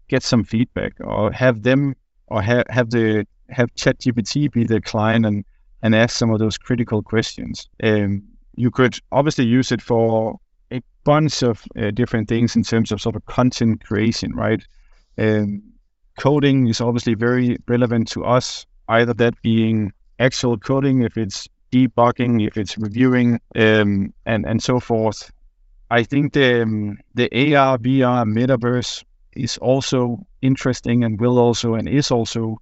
[0.09, 1.95] get some feedback, or have them,
[2.29, 5.45] or have have the have ChatGPT be the client and
[5.83, 7.69] and ask some of those critical questions.
[7.83, 8.23] Um,
[8.57, 10.39] you could obviously use it for
[10.73, 14.63] a bunch of uh, different things in terms of sort of content creation, right?
[15.17, 15.63] Um,
[16.19, 22.47] coding is obviously very relevant to us, either that being actual coding, if it's debugging,
[22.47, 25.31] if it's reviewing, um, and and so forth.
[25.91, 31.89] I think the um, the AR VR metaverse is also interesting and will also and
[31.89, 32.61] is also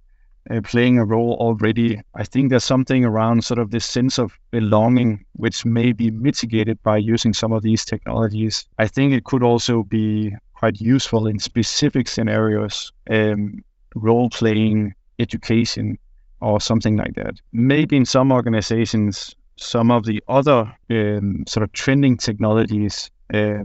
[0.49, 2.01] uh, playing a role already.
[2.15, 6.81] I think there's something around sort of this sense of belonging, which may be mitigated
[6.83, 8.65] by using some of these technologies.
[8.77, 13.63] I think it could also be quite useful in specific scenarios, um,
[13.95, 15.97] role playing, education,
[16.41, 17.35] or something like that.
[17.51, 23.59] Maybe in some organizations, some of the other um, sort of trending technologies, uh,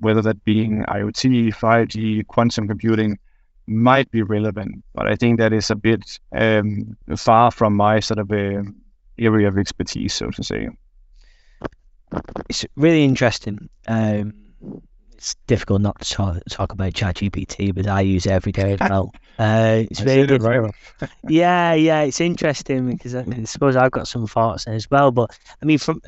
[0.00, 3.18] whether that being IoT, 5G, quantum computing,
[3.66, 8.18] might be relevant, but I think that is a bit um, far from my sort
[8.18, 8.62] of uh,
[9.18, 10.68] area of expertise, so to say.
[12.48, 13.68] It's really interesting.
[13.86, 14.32] Um,
[15.18, 18.80] it's difficult not to talk, talk about ChatGPT, but I use it every day as
[18.80, 19.12] well.
[19.38, 21.10] Uh, it's very good, really right.
[21.28, 25.12] yeah, yeah, it's interesting because I, I, suppose I've got some thoughts as well.
[25.12, 25.30] But
[25.62, 26.02] I mean, from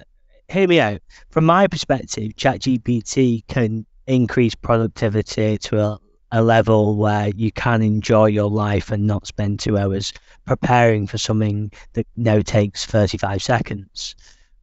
[0.48, 1.00] hear me out.
[1.28, 6.00] From my perspective, ChatGPT can increase productivity to a
[6.32, 10.12] a level where you can enjoy your life and not spend two hours
[10.44, 14.14] preparing for something that now takes 35 seconds,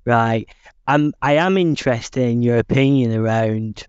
[0.06, 0.48] right?
[0.88, 3.88] I'm, I am interested in your opinion around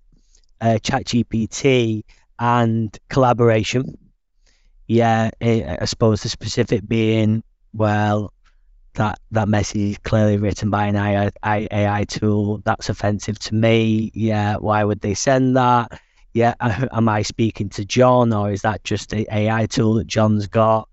[0.61, 2.05] uh, ChatGPT
[2.38, 3.97] and collaboration.
[4.87, 7.42] Yeah, I suppose the specific being,
[7.75, 8.33] well,
[8.94, 12.62] that that message is clearly written by an AI, AI tool.
[12.64, 14.11] That's offensive to me.
[14.14, 16.01] Yeah, why would they send that?
[16.38, 16.55] yeah,
[16.92, 20.88] am I speaking to John or is that just a AI tool that John's got?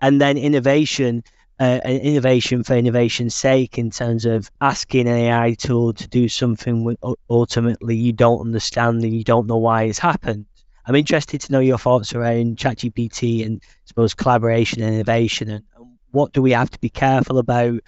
[0.00, 1.24] And then innovation,
[1.60, 6.96] uh, innovation for innovation's sake in terms of asking an AI tool to do something
[7.28, 10.46] ultimately you don't understand and you don't know why it's happened.
[10.86, 15.64] I'm interested to know your thoughts around ChatGPT and I suppose collaboration and innovation and
[16.10, 17.80] what do we have to be careful about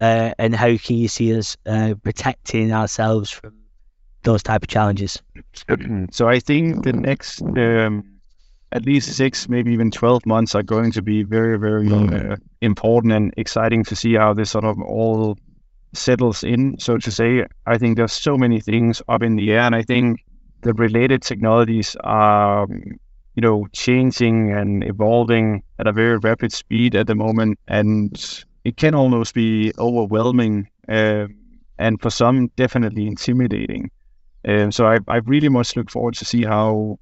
[0.00, 3.54] uh, and how can you see us uh, protecting ourselves from
[4.22, 5.20] those type of challenges?
[6.12, 8.17] So I think the next um,
[8.72, 13.12] at least six, maybe even 12 months are going to be very, very uh, important
[13.12, 15.38] and exciting to see how this sort of all
[15.94, 17.46] settles in, so to say.
[17.66, 20.24] I think there's so many things up in the air, and I think
[20.60, 27.06] the related technologies are, you know, changing and evolving at a very rapid speed at
[27.06, 31.26] the moment, and it can almost be overwhelming, uh,
[31.78, 33.90] and for some, definitely intimidating.
[34.46, 36.98] Um, so I, I really much look forward to see how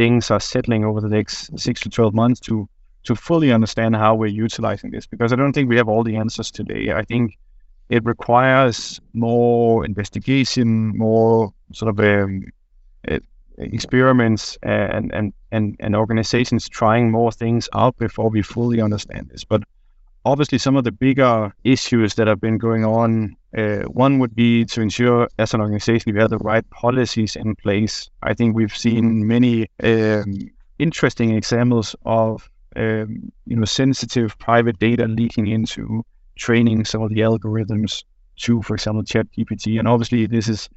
[0.00, 2.66] things are settling over the next six to 12 months to
[3.02, 6.16] to fully understand how we're utilizing this because I don't think we have all the
[6.16, 6.92] answers today.
[6.92, 7.38] I think
[7.90, 12.46] it requires more investigation, more sort of um,
[13.58, 19.44] experiments and, and, and, and organizations trying more things out before we fully understand this.
[19.44, 19.62] But
[20.24, 24.64] obviously, some of the bigger issues that have been going on uh, one would be
[24.66, 28.08] to ensure, as an organization, we have the right policies in place.
[28.22, 35.06] I think we've seen many um, interesting examples of um, you know sensitive private data
[35.06, 36.04] leaking into
[36.36, 38.04] training some of the algorithms
[38.36, 39.78] to, for example, ChatGPT.
[39.78, 40.68] And obviously, this is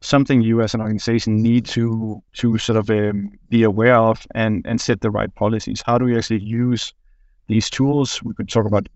[0.00, 4.66] something you as an organization need to to sort of um, be aware of and
[4.66, 5.82] and set the right policies.
[5.86, 6.92] How do we actually use
[7.46, 8.22] these tools?
[8.22, 8.88] We could talk about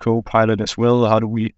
[0.00, 1.06] Copilot as well.
[1.06, 1.54] How do we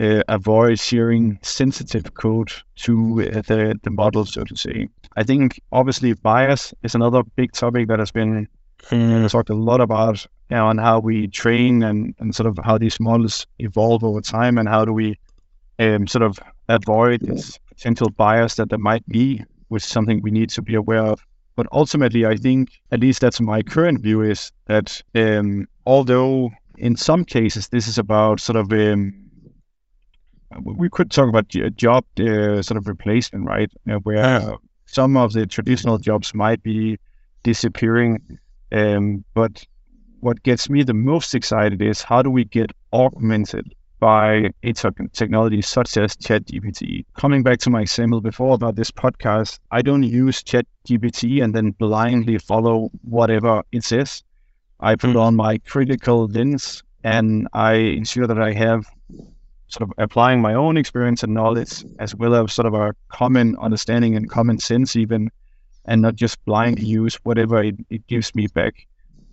[0.00, 4.88] uh, avoid sharing sensitive code to uh, the, the model, so to say.
[5.16, 8.46] I think obviously bias is another big topic that has been
[8.92, 12.58] uh, talked a lot about you know, on how we train and, and sort of
[12.64, 15.18] how these models evolve over time and how do we
[15.78, 16.38] um, sort of
[16.68, 20.74] avoid this potential bias that there might be, which is something we need to be
[20.74, 21.24] aware of.
[21.58, 26.94] But ultimately, I think, at least that's my current view, is that um, although in
[26.94, 29.12] some cases this is about sort of um,
[30.62, 33.68] we could talk about job uh, sort of replacement, right?
[33.90, 34.54] Uh, where
[34.86, 36.96] some of the traditional jobs might be
[37.42, 38.38] disappearing.
[38.70, 39.66] Um, but
[40.20, 45.62] what gets me the most excited is how do we get augmented by a technology
[45.62, 47.04] such as ChatGPT?
[47.16, 51.72] Coming back to my example before about this podcast, I don't use ChatGPT and then
[51.72, 54.22] blindly follow whatever it says.
[54.80, 55.20] I put mm.
[55.20, 58.86] on my critical lens and I ensure that I have
[59.68, 63.56] sort of applying my own experience and knowledge as well as sort of a common
[63.60, 65.30] understanding and common sense even
[65.84, 68.86] and not just blindly use whatever it, it gives me back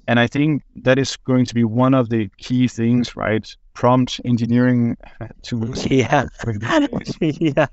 [0.07, 4.19] and i think that is going to be one of the key things right prompt
[4.25, 4.97] engineering
[5.43, 6.25] tools yeah
[7.21, 7.67] yeah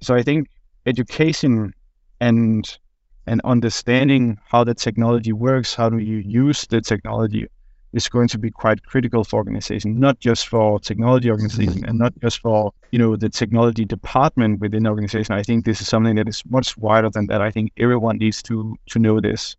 [0.00, 0.48] so i think
[0.86, 1.72] education
[2.20, 2.78] and
[3.26, 7.48] and understanding how the technology works how do you use the technology
[7.92, 12.12] is going to be quite critical for organization, not just for technology organization and not
[12.20, 15.34] just for, you know, the technology department within the organization.
[15.34, 17.40] I think this is something that is much wider than that.
[17.40, 19.56] I think everyone needs to to know this.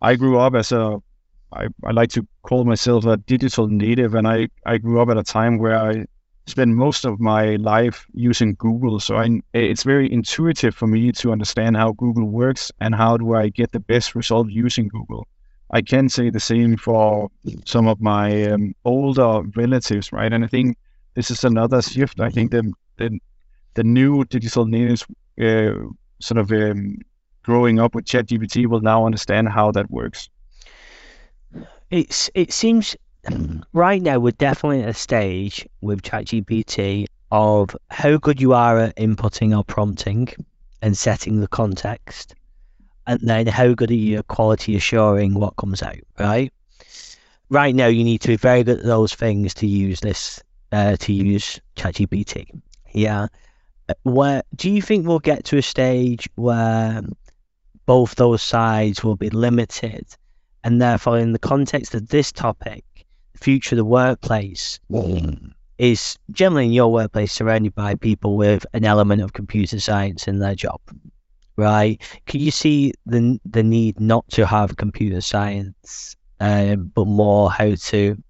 [0.00, 1.02] I grew up as a
[1.56, 5.16] I, I like to call myself a digital native and I, I grew up at
[5.18, 6.06] a time where I
[6.46, 9.00] spent most of my life using Google.
[9.00, 13.34] So I, it's very intuitive for me to understand how Google works and how do
[13.34, 15.26] I get the best result using Google.
[15.70, 17.28] I can say the same for
[17.64, 20.32] some of my um, older relatives, right?
[20.32, 20.76] And I think
[21.14, 22.20] this is another shift.
[22.20, 23.18] I think the the,
[23.74, 25.04] the new digital natives,
[25.40, 25.72] uh,
[26.20, 26.98] sort of um,
[27.42, 30.30] growing up with ChatGPT, will now understand how that works.
[31.90, 32.96] It's it seems
[33.72, 38.96] right now we're definitely at a stage with ChatGPT of how good you are at
[38.96, 40.28] inputting or prompting
[40.82, 42.34] and setting the context
[43.06, 46.52] and then how good are you at quality assuring what comes out, right?
[47.48, 50.96] Right now, you need to be very good at those things to use this, uh,
[50.96, 52.60] to use ChatGPT.
[52.92, 53.28] Yeah.
[54.02, 57.02] Where do you think we'll get to a stage where
[57.86, 60.06] both those sides will be limited,
[60.66, 62.84] and therefore, in the context of this topic,
[63.34, 64.80] the future of the workplace
[65.78, 70.40] is generally in your workplace surrounded by people with an element of computer science in
[70.40, 70.80] their job,
[71.54, 72.02] right?
[72.26, 77.76] Can you see the the need not to have computer science, um, but more how
[77.76, 78.20] to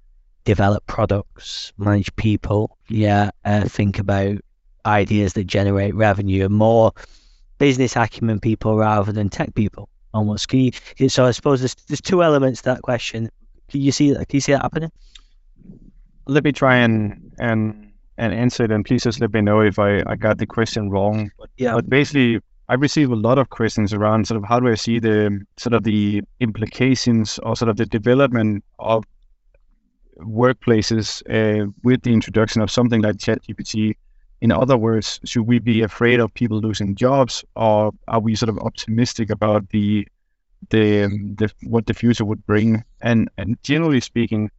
[0.44, 4.36] develop products, manage people, yeah, uh, think about
[4.84, 6.92] ideas that generate revenue, and more
[7.56, 9.88] business acumen people rather than tech people.
[10.16, 10.48] Almost.
[10.48, 13.30] Can you, so I suppose there's there's two elements to that question.
[13.68, 14.28] Can you see that?
[14.28, 14.90] Can you see that happening?
[16.26, 19.78] let me try and and and answer it, and please just let me know if
[19.78, 21.30] I, I got the question wrong.
[21.38, 21.74] But, Yeah.
[21.74, 24.98] but basically, I receive a lot of questions around sort of how do I see
[24.98, 29.04] the sort of the implications or sort of the development of
[30.18, 33.96] workplaces uh, with the introduction of something like ChatGPT.
[34.40, 38.50] In other words, should we be afraid of people losing jobs, or are we sort
[38.50, 40.06] of optimistic about the
[40.70, 41.06] the,
[41.36, 42.84] the what the future would bring?
[43.00, 44.50] And and generally speaking,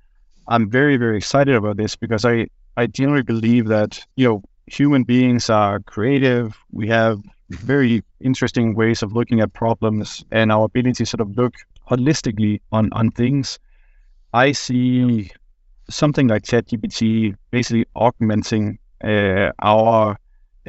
[0.47, 5.03] I'm very very excited about this because I I generally believe that you know human
[5.03, 6.57] beings are creative.
[6.71, 11.37] We have very interesting ways of looking at problems and our ability to sort of
[11.37, 11.55] look
[11.89, 13.59] holistically on on things.
[14.33, 15.31] I see
[15.89, 20.17] something like ChatGPT basically augmenting our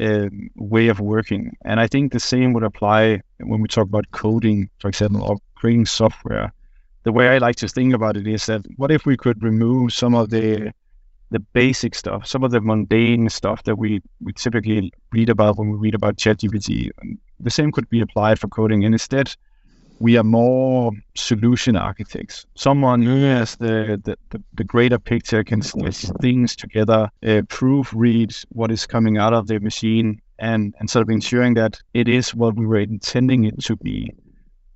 [0.01, 4.11] uh, way of working, and I think the same would apply when we talk about
[4.11, 6.53] coding, for example, or creating software.
[7.05, 9.93] The way I like to think about it is that what if we could remove
[9.93, 10.73] some of the
[11.31, 15.71] the basic stuff, some of the mundane stuff that we, we typically read about when
[15.71, 16.91] we read about ChatGPT.
[17.41, 18.85] The same could be applied for coding.
[18.85, 19.35] And instead,
[20.01, 22.47] we are more solution architects.
[22.55, 28.45] Someone who has the, the, the, the greater picture, can stitch things together, uh, proofread
[28.51, 32.35] what is coming out of the machine, and, and sort of ensuring that it is
[32.35, 34.13] what we were intending it to be.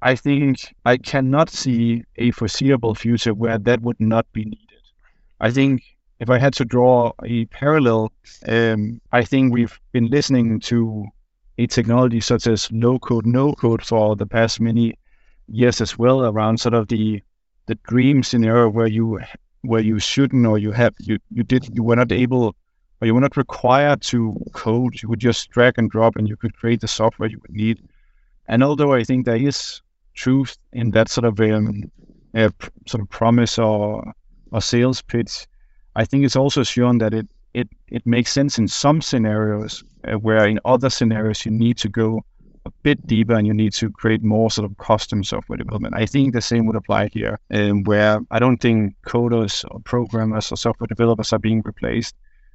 [0.03, 4.83] I think I cannot see a foreseeable future where that would not be needed.
[5.41, 5.83] I think
[6.19, 8.13] if I had to draw a parallel,
[8.49, 11.07] um, I think we've been listening to
[11.59, 14.95] a technology such as low code, no code for the past many
[15.49, 17.23] years as well around sort of the
[17.67, 19.21] the dream scenario where you
[19.63, 22.55] where you shouldn't or you have you you did you were not able
[23.01, 25.03] or you were not required to code.
[25.03, 27.83] You would just drag and drop and you could create the software you would need.
[28.47, 29.81] And although I think there is
[30.15, 31.91] truth in that sort of um,
[32.35, 32.51] uh,
[32.87, 34.13] sort of promise or
[34.51, 35.47] or sales pitch
[35.95, 40.15] I think it's also shown that it it it makes sense in some scenarios uh,
[40.15, 42.25] where in other scenarios you need to go
[42.65, 45.95] a bit deeper and you need to create more sort of custom software development.
[45.97, 50.53] I think the same would apply here, um, where I don't think coders or programmers
[50.53, 52.15] or software developers are being replaced.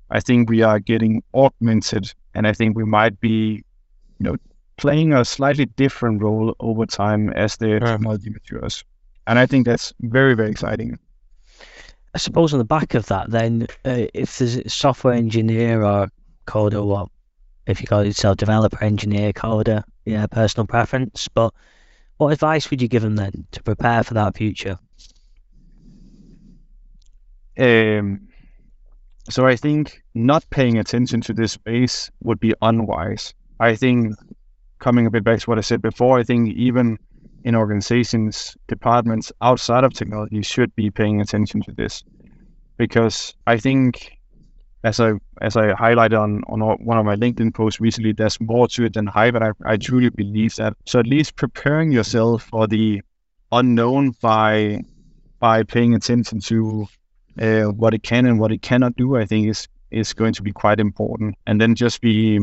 [0.09, 3.63] I think we are getting augmented, and I think we might be,
[4.19, 4.37] you know,
[4.77, 7.79] playing a slightly different role over time as the Yeah.
[7.79, 8.85] technology matures.
[9.25, 10.97] And I think that's very very exciting.
[12.13, 16.07] I suppose on the back of that, then, uh, if there's a software engineer or
[16.47, 17.09] coder, what
[17.67, 21.27] if you call yourself developer, engineer, coder, yeah, personal preference.
[21.27, 21.53] But
[22.17, 24.79] what advice would you give them then to prepare for that future?
[27.59, 28.27] Um,
[29.29, 33.33] so I think not paying attention to this space would be unwise.
[33.59, 34.15] I think
[34.79, 36.97] coming a bit back to what I said before, I think even
[37.43, 42.03] in organizations, departments outside of technology should be paying attention to this,
[42.77, 44.16] because I think,
[44.83, 48.67] as I as I highlighted on on one of my LinkedIn posts recently, there's more
[48.69, 50.73] to it than hype, and I, I truly believe that.
[50.85, 53.01] So at least preparing yourself for the
[53.51, 54.81] unknown by
[55.39, 56.87] by paying attention to
[57.39, 60.41] uh, what it can and what it cannot do, I think is is going to
[60.41, 61.35] be quite important.
[61.45, 62.37] And then just be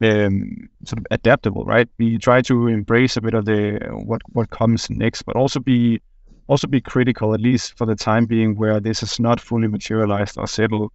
[0.00, 1.88] um, sort of adaptable, right?
[1.98, 6.00] We try to embrace a bit of the what what comes next, but also be
[6.46, 10.38] also be critical, at least for the time being, where this is not fully materialized
[10.38, 10.92] or settled.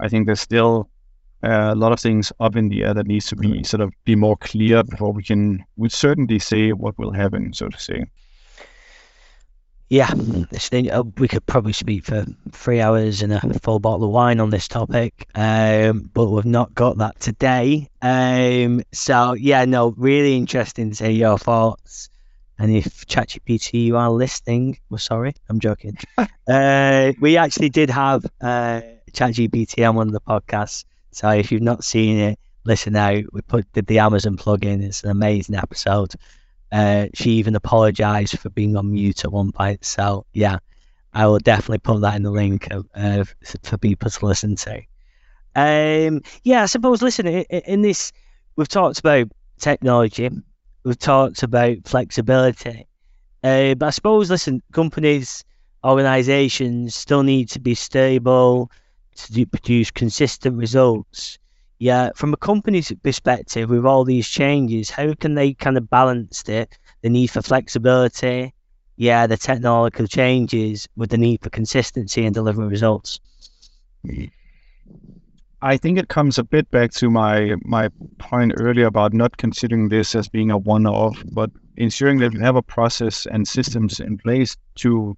[0.00, 0.88] I think there's still
[1.42, 3.92] uh, a lot of things up in the air that needs to be sort of
[4.04, 8.04] be more clear before we can with certainty say what will happen, so to say.
[9.88, 14.40] Yeah, uh, we could probably speak for three hours and a full bottle of wine
[14.40, 17.88] on this topic, um, but we've not got that today.
[18.02, 22.10] Um, so yeah, no, really interesting to hear your thoughts.
[22.58, 25.98] And if ChatGPT you are listening, we're sorry, I'm joking.
[26.48, 28.80] uh, we actually did have uh,
[29.12, 33.24] ChatGPT on one of the podcasts, so if you've not seen it, listen out.
[33.32, 34.82] We put did the Amazon plug-in.
[34.82, 36.12] It's an amazing episode.
[36.70, 39.84] Uh, she even apologized for being on mute at one point.
[39.84, 40.58] So yeah,
[41.14, 43.24] I will definitely put that in the link uh, uh,
[43.62, 44.82] for people to listen to.
[45.54, 47.00] Um, yeah, I suppose.
[47.00, 48.12] Listen, in, in this,
[48.56, 49.28] we've talked about
[49.58, 50.28] technology,
[50.84, 52.86] we've talked about flexibility,
[53.42, 55.44] uh, but I suppose, listen, companies,
[55.82, 58.70] organisations still need to be stable
[59.16, 61.38] to produce consistent results
[61.78, 66.48] yeah, from a company's perspective, with all these changes, how can they kind of balance
[66.48, 68.54] it, the need for flexibility,
[68.96, 73.20] yeah, the technological changes with the need for consistency and delivering results?
[75.60, 79.88] I think it comes a bit back to my my point earlier about not considering
[79.88, 84.16] this as being a one-off, but ensuring that we have a process and systems in
[84.16, 85.16] place to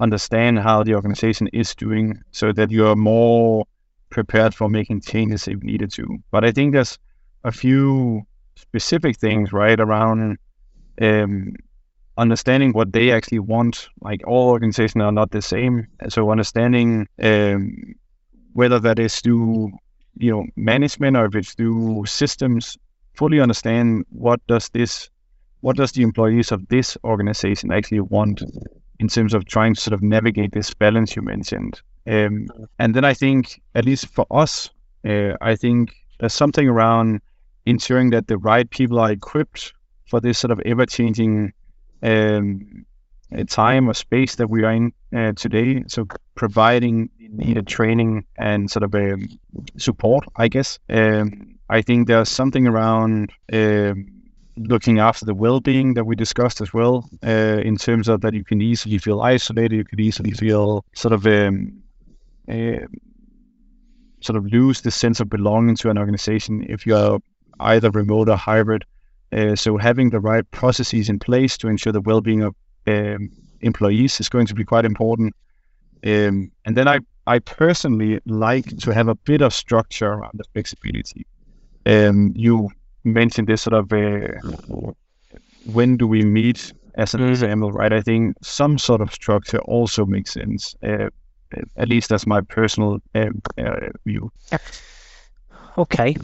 [0.00, 3.66] understand how the organization is doing so that you are more
[4.10, 6.18] prepared for making changes if needed to.
[6.30, 6.98] But I think there's
[7.44, 8.22] a few
[8.56, 10.38] specific things right around
[11.00, 11.54] um,
[12.16, 13.88] understanding what they actually want.
[14.00, 17.94] Like all organizations are not the same, so understanding um,
[18.52, 19.72] whether that is through
[20.18, 22.78] you know management or if it's through systems,
[23.14, 25.10] fully understand what does this,
[25.60, 28.42] what does the employees of this organization actually want
[28.98, 31.80] in terms of trying to sort of navigate this balance you mentioned.
[32.06, 34.70] Um, and then I think, at least for us,
[35.06, 37.20] uh, I think there's something around
[37.64, 39.72] ensuring that the right people are equipped
[40.08, 41.52] for this sort of ever-changing
[42.02, 42.86] um,
[43.48, 45.82] time or space that we are in uh, today.
[45.88, 49.28] So providing needed training and sort of um,
[49.76, 50.78] support, I guess.
[50.88, 54.15] Um, I think there's something around um,
[54.56, 58.44] looking after the well-being that we discussed as well, uh, in terms of that you
[58.44, 61.82] can easily feel isolated, you could easily feel sort of um,
[62.48, 62.86] uh,
[64.20, 67.20] sort of lose the sense of belonging to an organization if you're
[67.60, 68.84] either remote or hybrid.
[69.32, 72.54] Uh, so having the right processes in place to ensure the well-being of
[72.86, 73.30] um,
[73.60, 75.34] employees is going to be quite important.
[76.04, 80.44] Um, and then I, I personally like to have a bit of structure around the
[80.52, 81.26] flexibility.
[81.84, 82.70] Um, you
[83.06, 84.92] mentioned this sort of uh,
[85.72, 87.30] when do we meet as an mm-hmm.
[87.30, 87.92] example, right?
[87.92, 90.74] I think some sort of structure also makes sense.
[90.82, 91.10] Uh,
[91.76, 94.32] at least that's my personal uh, uh, view.
[95.78, 96.16] Okay,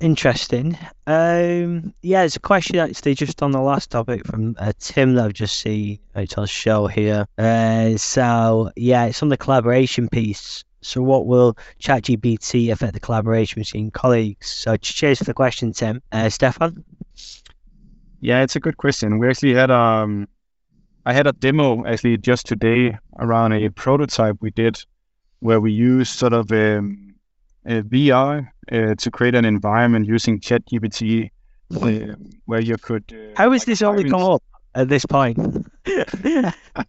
[0.00, 0.78] interesting.
[1.06, 5.26] Um, yeah, it's a question actually just on the last topic from uh, Tim that
[5.26, 5.98] I've just seen.
[6.14, 7.26] It's on show here.
[7.36, 10.64] Uh, so yeah, it's on the collaboration piece.
[10.86, 14.48] So what will ChatGPT affect the collaboration between colleagues?
[14.48, 16.02] So cheers for the question, Tim.
[16.12, 16.84] Uh, Steffen.
[18.20, 19.18] Yeah, it's a good question.
[19.18, 20.28] We actually had um
[21.04, 24.82] I had a demo actually just today around a prototype we did
[25.40, 27.14] where we used sort of um,
[27.64, 31.30] a, a VR uh, to create an environment using ChatGPT
[31.80, 32.14] uh,
[32.46, 33.04] where you could.
[33.12, 34.42] Uh, How is like this only come up
[34.74, 35.38] at this point?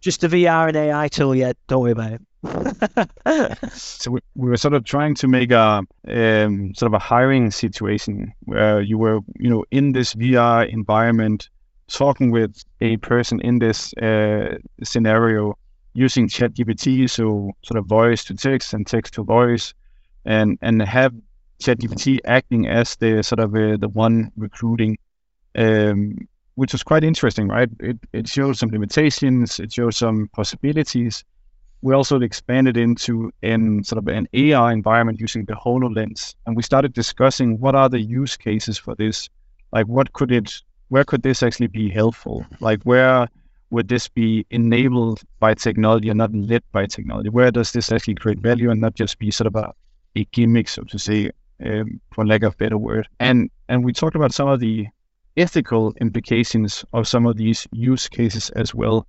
[0.02, 1.58] just the VR and AI tool yet?
[1.68, 2.22] Don't worry about it.
[3.74, 7.52] so we, we, were sort of trying to make a um, sort of a hiring
[7.52, 11.50] situation where you were, you know, in this VR environment
[11.88, 15.58] talking with a person in this uh, scenario
[15.94, 19.74] using ChatGPT, so sort of voice to text and text to voice,
[20.26, 21.14] and and have
[21.60, 24.98] ChatGPT acting as the sort of uh, the one recruiting,
[25.56, 27.70] um, which was quite interesting, right?
[27.80, 31.24] It it shows some limitations, it shows some possibilities.
[31.82, 36.64] We also expanded into in sort of an AI environment using the HoloLens, and we
[36.64, 39.30] started discussing what are the use cases for this,
[39.72, 42.46] like what could it where could this actually be helpful?
[42.60, 43.28] Like where
[43.70, 47.30] would this be enabled by technology and not led by technology?
[47.30, 49.74] Where does this actually create value and not just be sort of a,
[50.16, 51.32] a gimmick, so to say,
[51.66, 53.08] um, for lack of better word?
[53.20, 54.88] And and we talked about some of the
[55.36, 59.06] ethical implications of some of these use cases as well.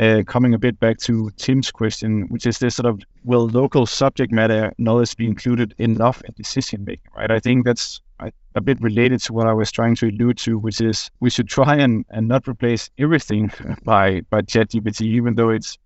[0.00, 3.84] Uh, coming a bit back to Tim's question, which is this sort of will local
[3.84, 7.30] subject matter knowledge be included enough in decision making, right?
[7.30, 8.00] I think that's
[8.54, 11.48] a bit related to what I was trying to allude to, which is we should
[11.48, 13.52] try and, and not replace everything
[13.84, 15.78] by by ChatGPT, even though it's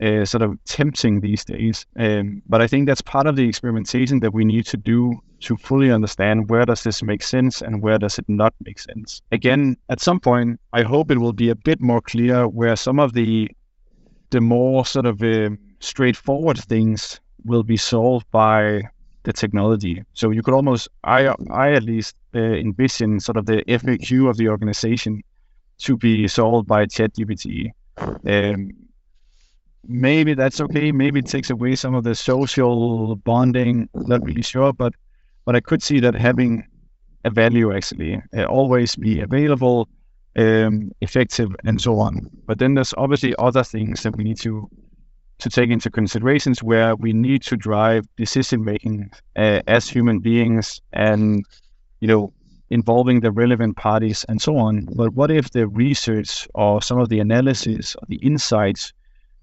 [0.00, 1.86] uh, sort of tempting these days.
[1.98, 5.56] Um, but I think that's part of the experimentation that we need to do to
[5.56, 9.20] fully understand where does this make sense and where does it not make sense.
[9.30, 12.98] Again, at some point, I hope it will be a bit more clear where some
[12.98, 13.50] of the
[14.30, 18.82] the more sort of uh, straightforward things will be solved by
[19.22, 20.02] the technology.
[20.14, 24.36] So you could almost, I, I at least uh, envision sort of the FAQ of
[24.36, 25.22] the organization
[25.78, 27.70] to be solved by ChatGPT.
[28.26, 28.70] Um,
[29.86, 30.90] maybe that's okay.
[30.90, 33.88] Maybe it takes away some of the social bonding.
[33.94, 34.94] Not really sure, but
[35.44, 36.66] but I could see that having
[37.24, 39.88] a value actually uh, always be available,
[40.36, 42.30] um, effective, and so on.
[42.46, 44.68] But then there's obviously other things that we need to
[45.38, 50.80] to take into considerations where we need to drive decision making uh, as human beings
[50.92, 51.44] and
[52.00, 52.32] you know
[52.70, 57.08] involving the relevant parties and so on but what if the research or some of
[57.08, 58.92] the analysis or the insights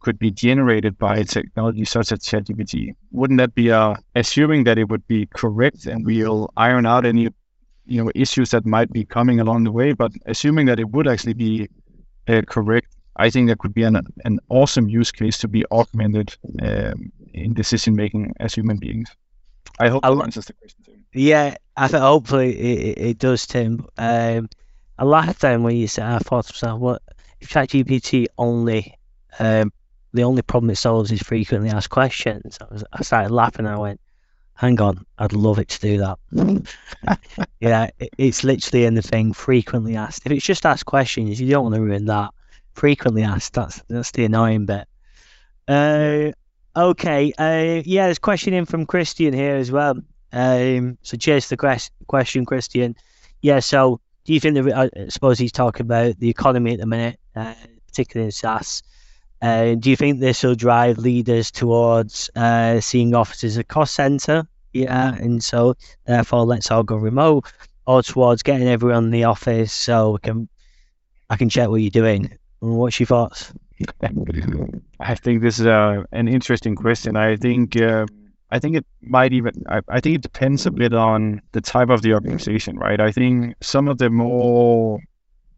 [0.01, 4.77] could be generated by a technology such as ChatGPT wouldn't that be uh, assuming that
[4.77, 7.29] it would be correct and we'll iron out any
[7.85, 11.07] you know issues that might be coming along the way but assuming that it would
[11.07, 11.67] actually be
[12.27, 12.87] uh, correct
[13.17, 17.53] I think that could be an, an awesome use case to be augmented um, in
[17.53, 19.09] decision making as human beings.
[19.79, 20.79] I hope that answers the question.
[20.85, 21.05] Tim.
[21.13, 23.85] Yeah, I think hopefully it, it, does, Tim.
[23.97, 24.49] Um,
[24.97, 27.01] a lot of time when you say, I thought to myself, what
[27.41, 28.97] if ChatGPT only
[29.39, 29.71] um,
[30.13, 32.57] the only problem it solves is frequently asked questions.
[32.61, 34.01] I, was, I started laughing and I went,
[34.55, 37.17] hang on, I'd love it to do that.
[37.59, 40.23] yeah, it, it's literally in the thing, frequently asked.
[40.25, 42.31] If it's just asked questions, you don't want to ruin that.
[42.73, 44.87] Frequently asked, that's that's the annoying bit.
[45.67, 46.31] Uh,
[46.75, 49.95] okay, uh, yeah, there's a question in from Christian here as well.
[50.31, 51.57] Um, so cheers the
[52.07, 52.95] question, Christian.
[53.41, 56.85] Yeah, so do you think that, I suppose he's talking about the economy at the
[56.85, 57.55] minute, uh,
[57.87, 58.83] particularly in SaaS.
[59.41, 63.95] Uh, do you think this will drive leaders towards uh, seeing offices as a cost
[63.95, 64.47] center?
[64.73, 65.75] Yeah, and so
[66.05, 67.51] therefore let's all go remote,
[67.85, 70.47] or towards getting everyone in the office so we can,
[71.29, 72.37] I can check what you're doing.
[72.59, 73.51] What's your thoughts?
[74.99, 77.15] I think this is a, an interesting question.
[77.15, 78.05] I think uh,
[78.51, 81.89] I think it might even I, I think it depends a bit on the type
[81.89, 82.99] of the organization, right?
[82.99, 84.99] I think some of the more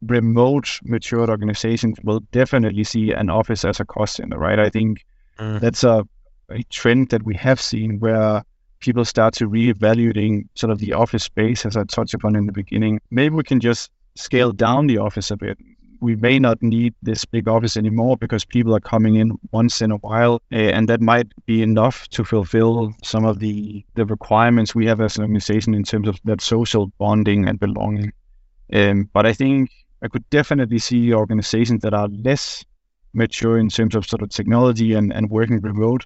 [0.08, 4.60] remote matured organizations will definitely see an office as a cost center, right?
[4.60, 5.06] I think
[5.38, 5.60] mm.
[5.60, 6.08] that's a,
[6.49, 8.43] a trend that we have seen where
[8.80, 12.51] people start to reevaluating sort of the office space as I touched upon in the
[12.51, 12.99] beginning.
[13.10, 15.58] Maybe we can just scale down the office a bit.
[16.01, 19.89] We may not need this big office anymore because people are coming in once in
[19.89, 24.86] a while, and that might be enough to fulfill some of the the requirements we
[24.88, 28.12] have as an organization in terms of that social bonding and belonging.
[28.74, 29.72] Um, but I think
[30.04, 32.66] I could definitely see organizations that are less
[33.14, 36.06] mature in terms of sort of technology and, and working remote,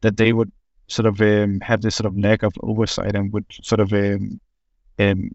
[0.00, 0.50] that they would
[0.86, 4.40] sort of um, have this sort of lack of oversight and would sort of um,
[4.98, 5.30] um,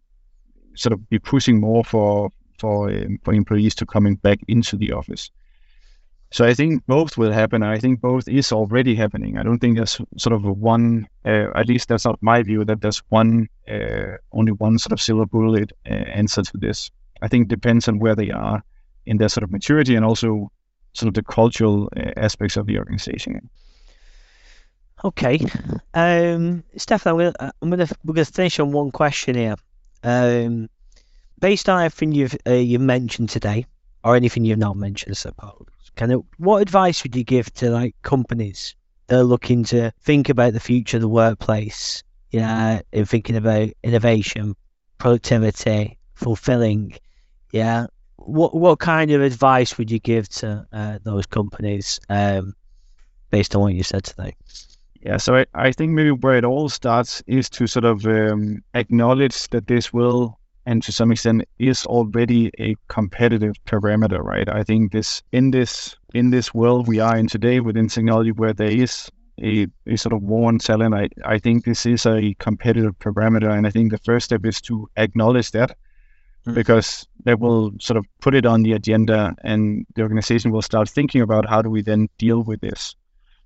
[0.76, 4.92] sort of be pushing more for for um, for employees to coming back into the
[4.92, 5.30] office.
[6.32, 7.64] So I think both will happen.
[7.64, 9.38] I think both is already happening.
[9.38, 12.82] I don't think there's sort of one, uh, at least that's not my view, that
[12.82, 16.92] there's one, uh, only one sort of silver bullet uh, answer to this.
[17.22, 18.64] I think depends on where they are
[19.06, 20.52] in their sort of maturity and also
[20.94, 23.50] sort of the cultural uh, aspects of the organization.
[25.04, 25.40] Okay,
[25.94, 29.56] um, Steffen, I'm gonna, I'm gonna we're gonna finish on one question here.
[30.04, 30.70] Um,
[31.40, 33.66] based on everything you've uh, you mentioned today,
[34.04, 37.70] or anything you've not mentioned, I suppose, kind of what advice would you give to
[37.70, 38.76] like companies
[39.08, 42.04] that are looking to think about the future of the workplace?
[42.32, 44.56] Yeah, in thinking about innovation,
[44.98, 46.96] productivity, fulfilling
[47.52, 47.88] yeah.
[48.18, 52.54] What what kind of advice would you give to uh, those companies um,
[53.30, 54.36] based on what you said today?
[55.02, 58.62] Yeah, so I, I think maybe where it all starts is to sort of um,
[58.74, 64.50] acknowledge that this will, and to some extent, is already a competitive parameter, right?
[64.50, 68.54] I think this in this in this world we are in today within technology, where
[68.54, 69.10] there is
[69.42, 73.50] a, a sort of war on talent, I, I think this is a competitive parameter,
[73.50, 75.78] and I think the first step is to acknowledge that
[76.46, 76.54] mm.
[76.54, 80.90] because that will sort of put it on the agenda and the organization will start
[80.90, 82.96] thinking about how do we then deal with this.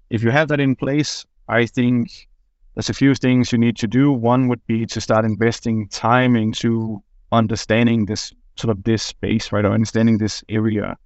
[0.09, 2.27] If you have that in place, I think
[2.75, 4.11] there's a few things you need to do.
[4.11, 9.65] One would be to start investing time into understanding this sort of this space, right,
[9.65, 10.97] or understanding this area.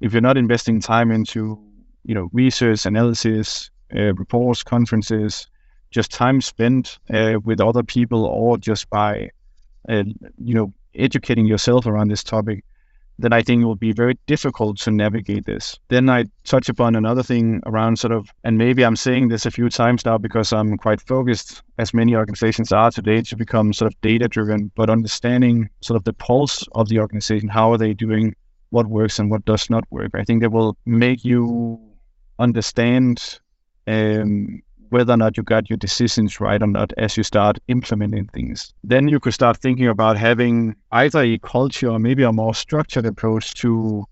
[0.00, 1.58] If you're not investing time into,
[2.04, 5.46] you know, research, analysis, uh, reports, conferences,
[5.90, 9.30] just time spent uh, with other people, or just by,
[9.88, 10.04] uh,
[10.38, 12.64] you know, educating yourself around this topic,
[13.18, 15.78] then I think it will be very difficult to navigate this.
[15.88, 19.50] Then I touch upon another thing around sort of, and maybe I'm saying this a
[19.50, 23.92] few times now because I'm quite focused, as many organizations are today, to become sort
[23.92, 27.48] of data driven, but understanding sort of the pulse of the organization.
[27.48, 28.34] How are they doing?
[28.70, 30.12] What works and what does not work?
[30.14, 31.78] I think that will make you
[32.38, 33.40] understand
[33.86, 38.26] um, whether or not you got your decisions right or not as you start implementing
[38.26, 38.72] things.
[38.84, 43.06] Then you could start thinking about having either a culture or maybe a more structured
[43.06, 44.04] approach to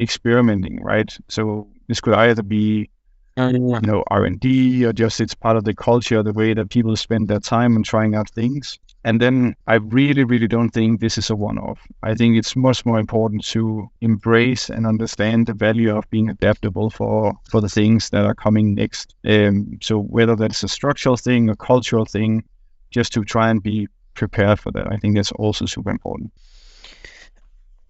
[0.00, 1.16] experimenting, right?
[1.28, 2.90] So this could either be
[3.36, 6.96] oh, you know R&D or just it's part of the culture, the way that people
[6.96, 8.78] spend their time on trying out things.
[9.06, 11.78] And then I really, really don't think this is a one off.
[12.02, 16.90] I think it's much more important to embrace and understand the value of being adaptable
[16.90, 19.14] for, for the things that are coming next.
[19.24, 22.42] Um, so, whether that's a structural thing, a cultural thing,
[22.90, 24.92] just to try and be prepared for that.
[24.92, 26.32] I think that's also super important.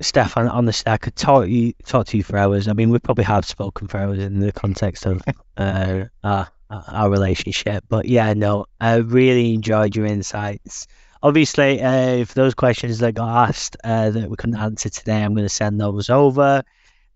[0.03, 2.69] Steffen, honestly, I could talk you talk to you for hours.
[2.69, 5.23] I mean, we probably have spoken for hours in the context of
[5.57, 7.85] uh, our, our relationship.
[7.89, 10.87] But yeah, no, I really enjoyed your insights
[11.27, 15.35] obviously, uh, if those questions that got asked uh, that we couldn't answer today, I'm
[15.35, 16.63] going to send those over.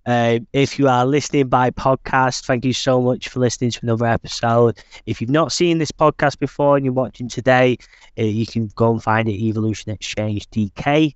[0.04, 4.06] Uh, if you are listening by podcast, thank you so much for listening to another
[4.06, 4.78] episode.
[5.06, 7.78] If you've not seen this podcast before and you're watching today,
[8.18, 11.14] uh, you can go and find it Evolution Exchange DK.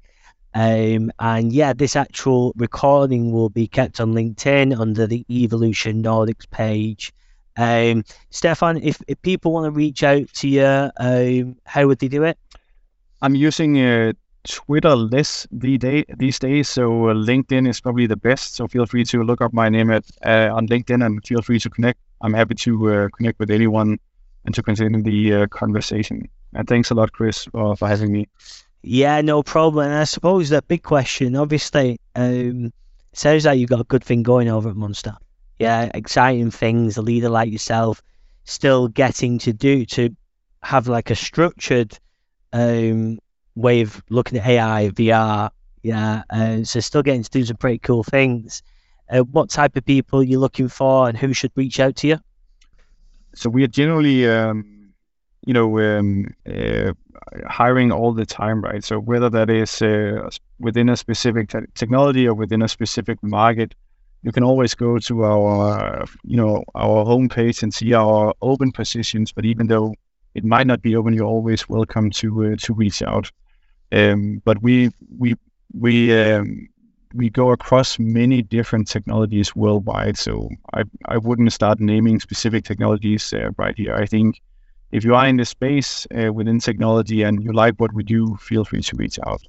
[0.54, 6.48] Um, and yeah, this actual recording will be kept on LinkedIn under the Evolution Nordics
[6.48, 7.12] page.
[7.56, 12.08] Um, Steffen, if, if people want to reach out to you, um, how would they
[12.08, 12.38] do it?
[13.24, 14.12] I'm using uh,
[14.46, 18.54] Twitter less the day, these days, so uh, LinkedIn is probably the best.
[18.54, 21.58] So feel free to look up my name at uh, on LinkedIn and feel free
[21.60, 21.98] to connect.
[22.20, 23.98] I'm happy to uh, connect with anyone
[24.44, 26.28] and to continue the uh, conversation.
[26.52, 28.28] And thanks a lot, Chris, for having me.
[28.82, 29.86] Yeah, no problem.
[29.86, 32.74] And I suppose that big question, obviously, um,
[33.14, 35.16] sounds like you've got a good thing going over at Monster.
[35.58, 36.98] Yeah, exciting things.
[36.98, 38.02] A leader like yourself,
[38.44, 40.14] still getting to do to
[40.62, 41.98] have like a structured
[42.54, 43.18] um,
[43.56, 45.50] way of looking at AI, VR.
[45.82, 48.62] Yeah, uh, so still getting to do some pretty cool things.
[49.10, 52.18] Uh, what type of people you're looking for, and who should reach out to you?
[53.34, 54.94] So we are generally, um,
[55.44, 56.92] you know, um, uh,
[57.46, 58.82] hiring all the time, right?
[58.82, 63.74] So whether that is uh, within a specific te- technology or within a specific market,
[64.22, 69.32] you can always go to our, you know, our homepage and see our open positions.
[69.32, 69.94] But even though
[70.34, 73.30] it might not be open, you're always welcome to uh, to reach out.
[73.92, 75.34] Um, but we we
[75.72, 76.68] we um,
[77.14, 80.18] we go across many different technologies worldwide.
[80.18, 83.94] So I I wouldn't start naming specific technologies uh, right here.
[83.94, 84.40] I think
[84.90, 88.36] if you are in the space uh, within technology and you like what we do,
[88.36, 89.42] feel free to reach out.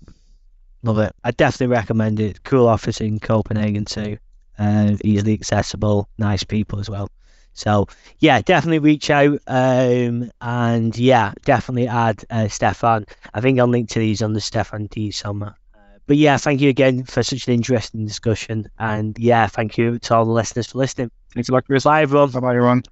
[0.84, 1.16] Love it.
[1.24, 2.44] I definitely recommend it.
[2.44, 4.18] Cool office in Copenhagen too.
[4.58, 7.10] Uh, easily accessible, nice people as well.
[7.56, 7.88] So
[8.20, 9.40] yeah, definitely reach out.
[9.48, 13.08] Um, and yeah, definitely add uh, Steffen.
[13.34, 15.56] I think I'll link to these on the Steffen D Sommer.
[15.74, 18.70] Uh, but yeah, thank you again for such an interesting discussion.
[18.78, 21.12] And yeah, thank you to all the listeners for listening.
[21.34, 21.86] Thanks a lot, Chris.
[21.86, 22.30] Bye, everyone.
[22.30, 22.84] Bye, everyone.